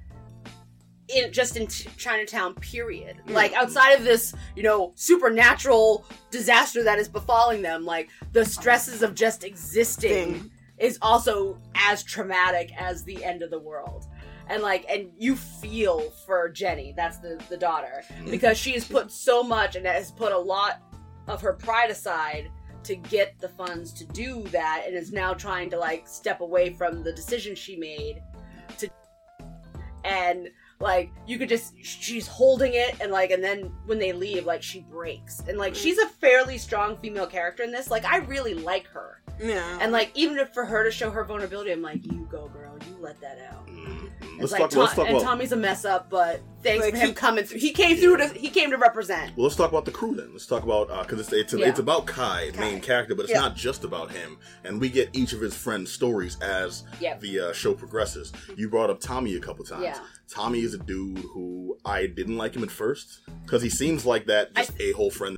[1.09, 2.55] in just in Chinatown.
[2.55, 3.17] Period.
[3.27, 3.35] Mm.
[3.35, 9.03] Like outside of this, you know, supernatural disaster that is befalling them, like the stresses
[9.03, 10.51] of just existing Thing.
[10.79, 14.07] is also as traumatic as the end of the world.
[14.51, 19.13] And like, and you feel for Jenny, that's the the daughter, because she has put
[19.13, 20.81] so much and has put a lot
[21.27, 22.51] of her pride aside
[22.85, 26.71] to get the funds to do that, and is now trying to like step away
[26.73, 28.23] from the decision she made
[28.79, 28.89] to,
[30.05, 30.49] and
[30.81, 34.63] like you could just she's holding it and like and then when they leave like
[34.63, 35.41] she breaks.
[35.49, 35.77] And like mm.
[35.77, 37.91] she's a fairly strong female character in this.
[37.91, 39.21] Like i really like her.
[39.41, 39.79] Yeah.
[39.81, 42.77] and like even if for her to show her vulnerability, I'm like, you go, girl,
[42.89, 43.68] you let that out.
[44.39, 44.61] Let's It's talk.
[44.61, 45.25] like Tom- let's talk and about.
[45.27, 47.59] Tommy's a mess up, but thanks Like, for him he- coming through.
[47.61, 49.37] He came through to he came to represent.
[49.37, 50.31] Well, let's talk about the crew then.
[50.33, 51.69] Let's talk about because it's it's, Yeah.
[51.69, 53.41] it's about Kai, main character, but it's Yeah.
[53.41, 54.39] not just about him.
[54.65, 57.17] And we get each of his friends' stories as Yeah.
[57.19, 58.33] the uh, show progresses.
[58.57, 59.83] You brought up Tommy a couple times.
[59.83, 59.99] Yeah.
[60.29, 64.27] Tommy is a dude who I didn't like him at first because he seems like
[64.27, 65.37] that just a whole friend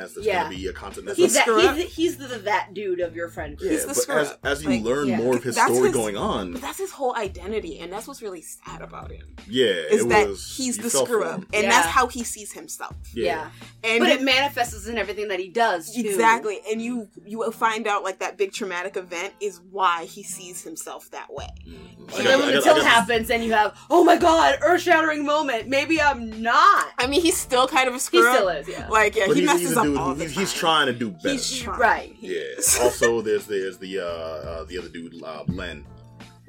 [0.00, 0.44] that's that's Yeah.
[0.44, 1.10] gonna be a content.
[1.16, 3.70] He's that he's, he's the, that dude of your friend group.
[3.70, 4.38] yeah, he's the but screw as, up.
[4.44, 5.16] as you Like, learn yeah.
[5.18, 8.22] more of his story his- going on, But that's his whole identity, and that's what's
[8.22, 9.36] really sad about him.
[9.48, 11.70] yeah, Is it that was, he's the screw up, and Yeah.
[11.70, 12.94] that's how he sees himself.
[13.14, 13.50] Yeah.
[13.84, 16.00] And But you- it manifests in everything that he does too.
[16.00, 20.22] exactly, and you you will find out like that big traumatic event is why he
[20.22, 21.46] sees himself that way.
[21.66, 21.74] Mm-hmm.
[21.74, 24.16] I And got- then when the got- I tilt happens, then you have, oh my
[24.16, 25.68] god, earth shattering moment.
[25.68, 26.86] Maybe I'm not.
[26.98, 28.32] I mean, he's still kind of a He screw up.
[28.32, 28.88] He still is, yeah.
[28.88, 30.40] Like yeah, But he messes up dude all the he's, time.
[30.40, 31.30] he's trying to do better.
[31.30, 31.80] He's trying.
[31.80, 32.14] Right.
[32.18, 32.58] He Yeah.
[32.58, 32.78] is.
[32.82, 35.84] also, there's there's the uh, uh the other dude, uh, Len,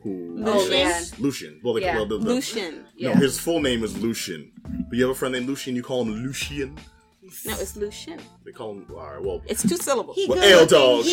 [0.04, 1.60] who is- Lucian.
[1.64, 1.96] Well, the, Yeah.
[1.96, 2.86] well, the, the, Lucian.
[3.00, 4.52] No, his full name is Lucian.
[4.64, 5.76] But you have a friend named Lucian.
[5.76, 6.78] You call him Lucian.
[7.46, 8.20] No, it's Lucian.
[8.46, 8.88] They call him.
[8.90, 9.22] All right.
[9.22, 10.16] Well, It's two syllables.
[10.16, 11.06] He well, good dog.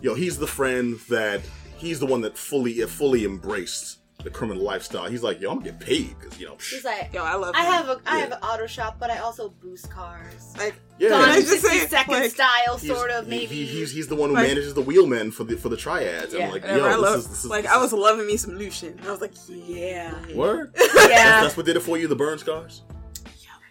[0.00, 1.40] Yo, he's the friend that
[1.76, 5.06] he's the one that fully uh, fully embraced the criminal lifestyle.
[5.06, 6.54] He's like, yo, I'm gonna get paid because you know.
[6.54, 7.54] psh, He's like, Yo, I love.
[7.56, 7.72] I him.
[7.72, 8.20] have a I Yeah.
[8.22, 10.54] have an auto shop, but I also boost cars.
[10.56, 11.08] like yeah.
[11.10, 13.46] Gone I in just 60 say, like, style, sort of maybe.
[13.46, 16.32] he- he's he's the one who Like- manages the wheelmen for the for the triads.
[16.32, 16.46] Yeah.
[16.46, 17.18] I'm like, yo, I this love.
[17.18, 18.98] is this is like this I was loving me some Lucian.
[19.06, 20.14] I was like, yeah.
[20.34, 20.72] Word.
[20.78, 22.06] yeah, That's what did it for you.
[22.08, 22.82] The burn scars.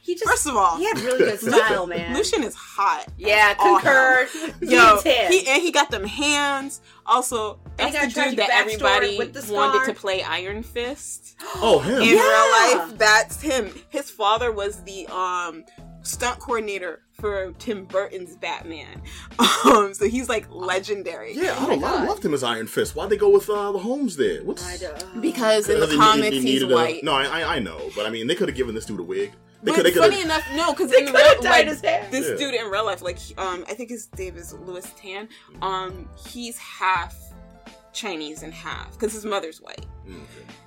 [0.03, 2.13] He just First of all, he had really good style, man.
[2.13, 3.05] Lucian is hot.
[3.17, 4.27] yeah, All concurred.
[4.61, 6.81] Yo, He and he got them hands.
[7.05, 10.21] Also, And he that's got a the dude that everybody with the wanted to play
[10.23, 12.01] Iron Fist Oh, him.
[12.01, 12.75] in Yeah.
[12.75, 12.97] real life.
[12.97, 13.73] That's him.
[13.89, 15.63] His father was the um
[16.01, 19.01] stunt coordinator for Tim Burton's Batman.
[19.65, 21.33] Um, so he's like legendary.
[21.33, 22.95] Yeah, Oh I, my I loved him as Iron Fist.
[22.97, 24.43] Why'd they go with uh, the Holmes there?
[24.43, 25.21] What's I don't.
[25.21, 27.03] Because in the Because he- he- comics he he's needed a- white.
[27.03, 29.03] no, I, I I know, but I mean, they could have given this dude a
[29.03, 29.31] wig.
[29.63, 29.93] They But could.
[29.95, 32.07] Funny enough, no, because in real have dyed like, his hair.
[32.11, 32.35] this Yeah.
[32.35, 35.29] dude in real life, like um, I think his name is Lewis Tan.
[35.61, 37.15] Um, he's half
[37.93, 39.85] Chinese and half because his mother's white.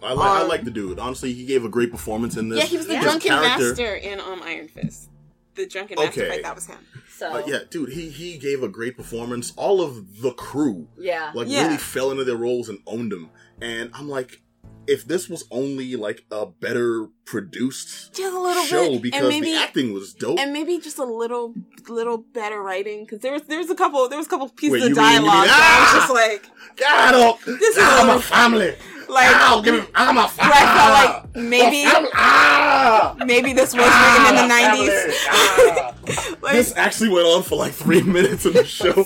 [0.03, 0.27] I like.
[0.29, 0.99] I Um, like the dude.
[0.99, 2.59] Honestly, he gave a great performance in this.
[2.61, 3.03] Yeah, he was the Yeah.
[3.03, 5.11] Drunken character- master in um Iron Fist.
[5.57, 6.31] The drunken master Okay.
[6.31, 6.79] fight that was him.
[7.19, 9.53] So Uh, yeah, dude, he he gave a great performance.
[9.57, 11.33] All of the crew yeah.
[11.35, 11.65] like Yeah.
[11.67, 13.31] really fell into their roles and owned them.
[13.61, 14.41] And I'm like,
[14.89, 19.53] if this was only like a better produced Just a little show bit, because maybe
[19.53, 20.39] the acting was dope.
[20.39, 21.55] and maybe just a little
[21.89, 24.73] little better writing because there was there was a couple there was a couple pieces
[24.73, 25.97] Wait, of you mean- dialogue I was Ah!
[25.99, 28.75] just like God, oh, This is I'm a family.
[29.09, 29.87] like I'll give him.
[29.95, 30.53] I'm a family.
[30.55, 30.93] I felt
[31.35, 31.85] like maybe
[32.15, 33.17] Ah!
[33.25, 35.17] maybe this was Ah, written in the nineties.
[35.29, 35.93] Ah.
[36.41, 39.05] Like, this actually went on for like three minutes in the show.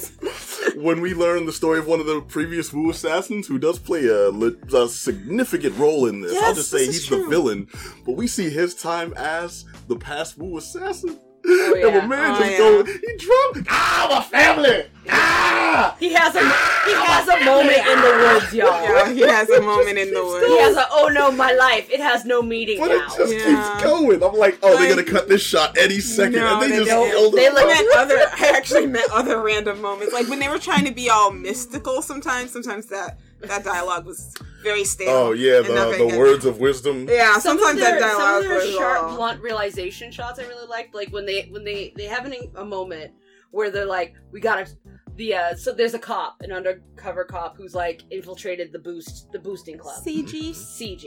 [0.77, 4.07] When we learn the story of one of the previous Wu assassins who does play
[4.07, 6.37] a, a significant role in this.
[6.43, 7.69] I'll just say he's the villain,
[8.05, 11.19] but we see his time as the past Wu assassin.
[11.47, 12.01] Oh, And yeah.
[12.01, 12.59] the man Oh, just yeah.
[12.59, 13.67] go, he drunk.
[13.71, 14.85] Ah, my family.
[15.09, 15.97] Ah.
[15.99, 18.83] He has a he has a moment in the woods, y'all.
[18.83, 20.47] yeah, he has a moment in the woods.
[20.47, 21.91] He has a oh no, my life.
[21.91, 23.45] It has no meaning But it just Yeah.
[23.73, 24.23] keeps going.
[24.23, 26.91] I'm like, oh, they're gonna cut this shot any second, No, and they, they just
[26.91, 27.11] don't.
[27.11, 27.55] killed They him.
[27.55, 28.19] look- I other.
[28.39, 32.03] I actually meant other random moments, like when they were trying to be all mystical.
[32.03, 35.11] Sometimes, sometimes that that dialogue was very stale.
[35.11, 36.19] Oh yeah, the the good.
[36.19, 37.07] words of wisdom.
[37.09, 40.39] Yeah, some sometimes of their, that some dialogue of their sharp, all- blunt realization shots
[40.39, 40.95] I really liked.
[40.95, 43.13] Like when they when they they have an, a moment
[43.51, 44.69] where they're like, we gotta
[45.17, 49.39] the uh so there's a cop, an undercover cop who's like infiltrated the boost the
[49.39, 50.03] boosting club.
[50.05, 50.51] CG.
[50.51, 51.05] CG.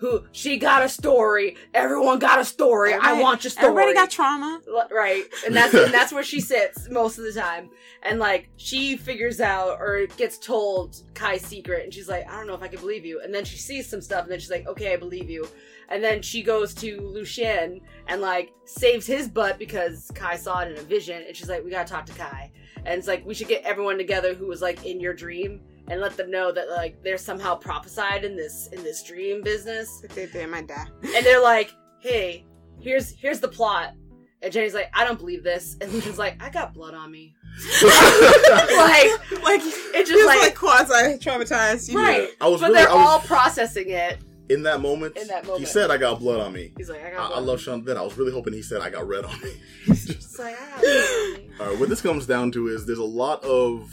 [0.00, 1.56] Who she got a story.
[1.72, 2.92] Everyone got a story.
[2.92, 3.68] I want your story.
[3.68, 4.60] Everybody got trauma.
[4.90, 7.70] Right and that's and that's where she sits most of the time
[8.02, 12.46] and like she figures out or gets told kai's secret and she's like i don't
[12.46, 14.50] know if i can believe you and then she sees some stuff and then she's
[14.50, 15.46] like okay i believe you
[15.88, 20.72] and then she goes to lucien and like saves his butt because kai saw it
[20.72, 22.50] in a vision and she's like we gotta talk to kai
[22.86, 26.00] and it's like we should get everyone together who was like in your dream and
[26.00, 30.26] let them know that like they're somehow prophesied in this in this dream business They,
[30.26, 30.86] they might die.
[31.14, 32.44] and they're like, "Hey,
[32.80, 33.94] here's here's the plot."
[34.42, 37.34] And Jenny's like, "I don't believe this," and Lucian's like, "I got blood on me."
[37.82, 39.10] like,
[39.42, 39.60] Like
[39.94, 41.88] It's just like- like, quasi traumatized.
[41.90, 42.28] you right?
[42.40, 42.46] know.
[42.46, 44.18] I was but really, they're I was, all processing it.
[44.48, 45.16] In that moment.
[45.16, 47.28] In that moment, he said, "I got blood on me." He's like, "I got." I,
[47.28, 47.60] Blood I love.
[47.60, 47.84] Sean.
[47.84, 49.52] Then I was really hoping he said, "I got red on me."
[49.88, 52.86] It's like, "I got blood on me." All right, what this comes down to is
[52.86, 53.90] there's a lot of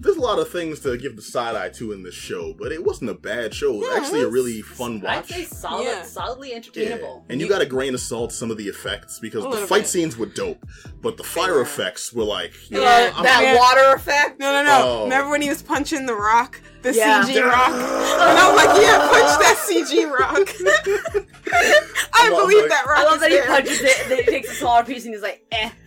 [0.00, 2.70] there's a lot of things to give the side eye to in this show, but
[2.70, 3.74] it wasn't a bad show.
[3.74, 5.28] It was Yeah, actually a really fun I'd watch.
[5.28, 6.02] say solid, Yeah.
[6.04, 6.98] solidly Yeah.
[7.28, 9.88] And you got a grain of salt some of the effects because the fight bit.
[9.88, 10.64] scenes were dope,
[11.02, 11.62] but the fire were.
[11.62, 13.56] effects were like, you know, Yeah, I'm- that Yeah.
[13.56, 14.38] water effect.
[14.38, 14.82] No, no, no.
[14.84, 15.02] Oh.
[15.02, 17.22] Remember when he was punching the rock, the Yeah.
[17.24, 17.72] CG rock?
[18.18, 20.48] And I was like, yeah, punch that CG rock.
[21.52, 22.68] I I believe that.
[22.70, 23.46] that rock I love is that he there.
[23.46, 25.70] punches it, and then he takes a smaller piece, and he's like, "Eh."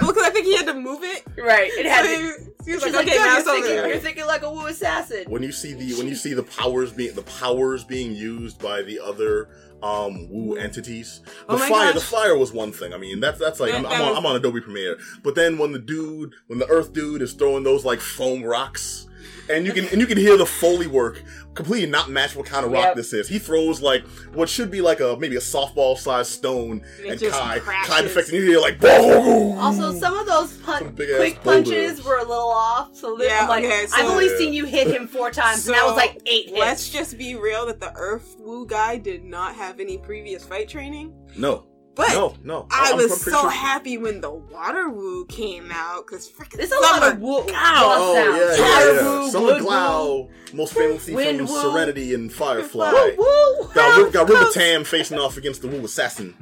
[0.00, 1.24] Well, because I think he had to move it.
[1.36, 1.70] Right.
[1.72, 2.04] It had.
[2.04, 2.16] So To,
[2.64, 3.88] he, he she's like, like, okay, "Good, now you're thinking, there.
[3.88, 6.92] you're thinking like a woo assassin." when you see the when you see the powers
[6.92, 9.48] being the powers being used by the other
[9.82, 11.94] um woo entities the Oh fire gosh.
[11.94, 14.08] the fire was one thing i mean that's that's like I'm, That- I'm, that on,
[14.10, 17.34] was- I'm on adobe premiere but then when the dude when the earth dude is
[17.34, 19.06] throwing those like foam rocks
[19.48, 21.22] and you can and you can hear the foley work
[21.54, 22.96] completely not match what kind of rock Yep.
[22.96, 26.82] this is he throws like what should be like a maybe a softball sized stone
[27.02, 27.88] It and just kai crashes.
[27.94, 31.42] kai defects and you hear like boom Also, some of those pun- Some big-ass quick
[31.42, 32.94] punches were a little off.
[32.94, 34.36] So then Yeah, I'm like, okay, so- I've only Yeah.
[34.38, 36.58] seen you hit him four times, and that was like eight hits.
[36.58, 40.68] Let's just be real that the Earth Woo guy did not have any previous fight
[40.68, 41.12] training.
[41.36, 41.64] no
[41.96, 46.06] But no no I I'm- was so sure- happy when the Water Woo came out
[46.06, 48.58] because freaking There's a lot of woo, woo Oh sounds.
[48.58, 49.18] yeah, yeah, yeah.
[49.20, 51.60] woo, Summer wood Glau, most famously Wind from woo.
[51.72, 52.92] Serenity and Firefly.
[52.92, 53.68] Woo, woo.
[53.74, 56.34] Got, Riv- got River Tam facing off against the Woo Assassin.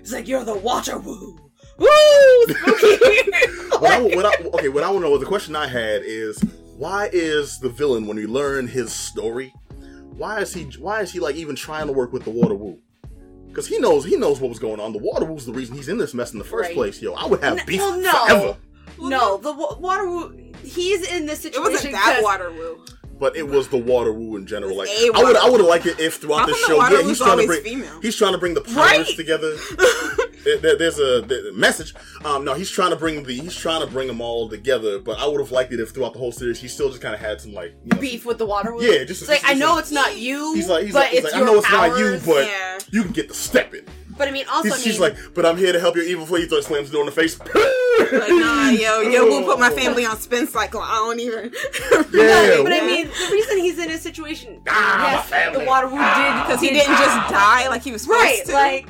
[0.00, 1.38] It's like you're the water woo.
[1.78, 1.86] Woo!
[3.82, 6.40] What I, what I, okay, what I want to know, the question I had is,
[6.76, 9.52] why is the villain when we learn his story?
[10.16, 10.64] Why is he?
[10.78, 12.78] Why is he like even trying to work with the Water Woo?
[13.52, 14.92] Because he knows he knows what was going on.
[14.92, 16.74] The Water Woo's the reason he's in this mess in the first Right.
[16.74, 17.02] place.
[17.02, 18.12] Yo, I would have beef well, no.
[18.26, 18.56] forever.
[18.98, 20.34] No, the wa- water woo.
[20.64, 21.66] He's in this situation.
[21.70, 22.78] It wasn't that 'cause- Water Woo.
[23.20, 24.76] But it was the Water Woo in general.
[24.76, 27.02] Like a I would, I would have liked it if throughout How the show, yeah,
[27.02, 28.00] he's trying to bring, female?
[28.00, 29.06] he's trying to bring the powers Right.
[29.16, 29.56] together.
[30.44, 31.94] There- there- there's a the message.
[32.24, 34.98] Um, no, he's trying to bring the he's trying to bring them all together.
[34.98, 37.14] But I would have liked it if throughout the whole series he still just kind
[37.14, 39.50] of had some like you know, beef with the water Yeah, just- it's like just-
[39.50, 40.54] I know just- it's not you.
[40.54, 42.78] He's like, he's but like, it's like I know it's not you, but Yeah.
[42.90, 43.84] you can get the step in.
[44.18, 46.04] But I mean, also, He's, I mean, she's like, but I'm here to help your
[46.04, 46.50] evil fleet.
[46.50, 47.38] So he slams the door in the face.
[47.40, 50.80] Like, nah, yo, yo, we'll put my family on spin cycle.
[50.82, 51.50] I don't even.
[52.12, 55.92] Yeah, but I mean, the reason he's in a situation, Ah, yes, the Water Woo
[55.96, 58.52] did Because he didn't just die like he was supposed right, to.
[58.52, 58.86] like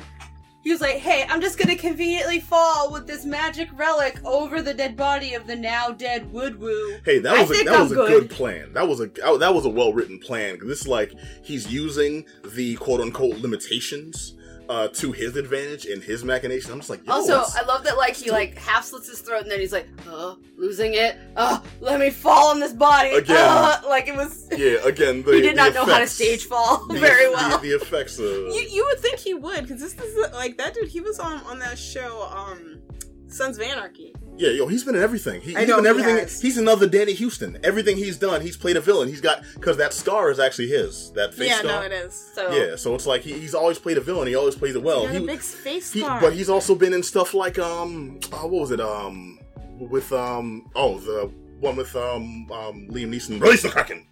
[0.63, 4.73] he was like, "Hey, I'm just gonna conveniently fall with this magic relic over the
[4.73, 8.09] dead body of the now dead Woodwoo." Hey, that was a, that was a good.
[8.09, 8.73] good plan.
[8.73, 10.59] That was a that was a well written plan.
[10.65, 14.35] This is like he's using the quote unquote limitations
[14.73, 16.71] uh, to his advantage in his machination.
[16.71, 19.19] I'm just like, yo, Also, that's- I love that like he like half slits his
[19.21, 21.15] throat and then he's like, "Uh, losing it.
[21.35, 23.37] Uh, let me fall on this body." Again.
[23.39, 24.47] Uh, like it was.
[24.51, 24.77] yeah.
[24.83, 27.57] Again, the, he did the not know how to stage fall the- very the- well.
[27.59, 30.87] The, effects of You, you would think he would, because this is like that dude.
[30.89, 32.79] He was on on that show, um,
[33.27, 34.13] Sons of Anarchy.
[34.35, 35.41] Yeah, yo, he's been in everything.
[35.41, 36.17] He, I he's know been he everything.
[36.17, 36.41] has.
[36.41, 37.59] He's another Danny Huston.
[37.63, 39.07] Everything he's done, he's played a villain.
[39.07, 41.11] He's got because that scar is actually his.
[41.13, 41.71] That face yeah, scar.
[41.71, 42.31] no, it is.
[42.33, 44.27] So Yeah, so it's like he, he's always played a villain.
[44.27, 45.01] He always plays it well.
[45.01, 46.19] He got He- a big face He, scar.
[46.19, 49.39] but he's also been in stuff like um, uh, what was it um,
[49.77, 53.39] with um, oh the one with um, um Liam Neeson.
[53.39, 54.05] Release the Kraken.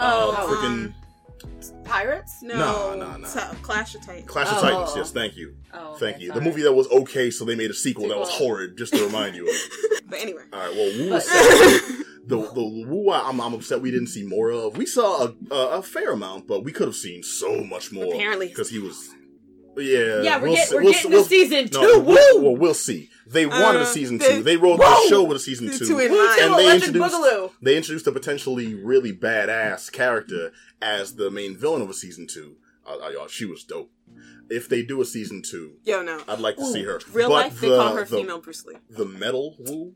[0.00, 0.94] oh, uh, freaking um,
[1.84, 2.42] pirates.
[2.42, 3.28] no, No, no, no.
[3.28, 4.28] Ta- Clash of Titans.
[4.28, 4.60] Clash of Oh.
[4.62, 4.92] Titans.
[4.96, 6.28] Yes, thank you, Oh, thank okay, you.
[6.28, 6.40] sorry.
[6.40, 8.76] The movie that was okay, so they made a sequel, that was horrid.
[8.76, 9.48] Just to remind you.
[9.48, 9.54] of.
[10.06, 11.24] But anyway, All right, well, Wu But-
[12.26, 14.76] the the Wu I'm, I'm upset we didn't see more of.
[14.76, 18.14] We saw a, a, a fair amount, but we could have seen so much more.
[18.14, 18.48] Apparently.
[18.48, 19.13] because he was.
[19.76, 21.80] Yeah, Yeah, we're, we'll get, see- we're we'll- getting we'll- to season two.
[21.80, 22.16] No, Woo!
[22.40, 23.10] we'll, well, see.
[23.26, 24.42] They wanted a Uh, season two.
[24.42, 24.76] They Whoa!
[24.76, 26.38] the show with a season two, Two in Woo mind.
[26.38, 27.50] to and they introduced Boogaloo.
[27.62, 30.52] they introduced a potentially really badass character
[30.82, 32.56] as the main villain of a season two.
[32.86, 33.90] Uh, uh, she was dope.
[34.50, 36.20] If they do a season two, yo, no.
[36.28, 37.00] I'd like to see her.
[37.14, 38.74] Real But life, they call her the- female Bruce Lee.
[38.90, 39.94] The metal Wu,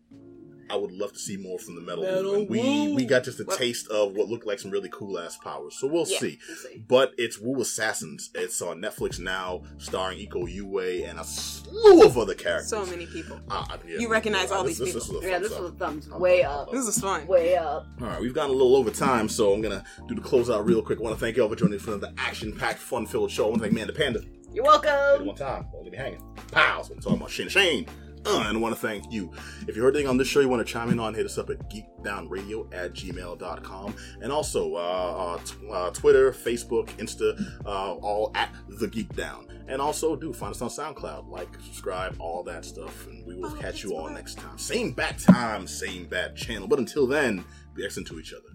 [0.71, 2.41] I would love to see more from the metal, Metal Wu.
[2.41, 5.19] And we we got just a What- taste of what looked like some really cool
[5.19, 5.77] ass powers.
[5.79, 6.19] So we'll Yeah.
[6.19, 6.39] see.
[6.49, 6.85] We'll see.
[6.89, 8.31] But it's Wu Assassins.
[8.35, 12.69] It's on Netflix now, starring Iko Uwais and a slew of other characters.
[12.71, 13.39] So many people.
[13.51, 15.21] Uh, yeah, You recognize all this- these this- people.
[15.21, 16.73] This, Yeah, this thumbs was a thumbs I'm- way I'm- up.
[16.73, 17.27] This is fun.
[17.27, 17.87] Way up.
[18.01, 20.83] All right, we've gone a little over time, so I'm gonna do the closeout real
[20.83, 20.99] quick.
[20.99, 23.45] I want to thank y'all for joining us for another action-packed, fun-filled show.
[23.45, 24.21] I want to thank Manda Panda.
[24.55, 25.27] You're Did it welcome.
[25.27, 25.66] one time.
[25.73, 26.23] Don't leave me hanging.
[26.51, 26.83] Pow!
[26.83, 27.87] So I'm talking about Shane Shane.
[28.27, 29.33] Uh, and I want to thank you.
[29.66, 31.39] If you heard anything on this show you want to chime in on, hit us
[31.39, 33.95] up at geekdownradio at gmail.com.
[34.23, 39.47] And also uh, uh, t- uh, Twitter, Facebook, Insta, uh, all at The Geek Down.
[39.69, 41.29] And also, do find us on SoundCloud.
[41.29, 43.07] Like, subscribe, all that stuff.
[43.07, 44.14] And we will Oh, catch you all right.
[44.14, 44.57] next time.
[44.57, 46.66] Same bad time, same bad channel.
[46.66, 47.45] But until then,
[47.75, 48.49] be excellent to each other.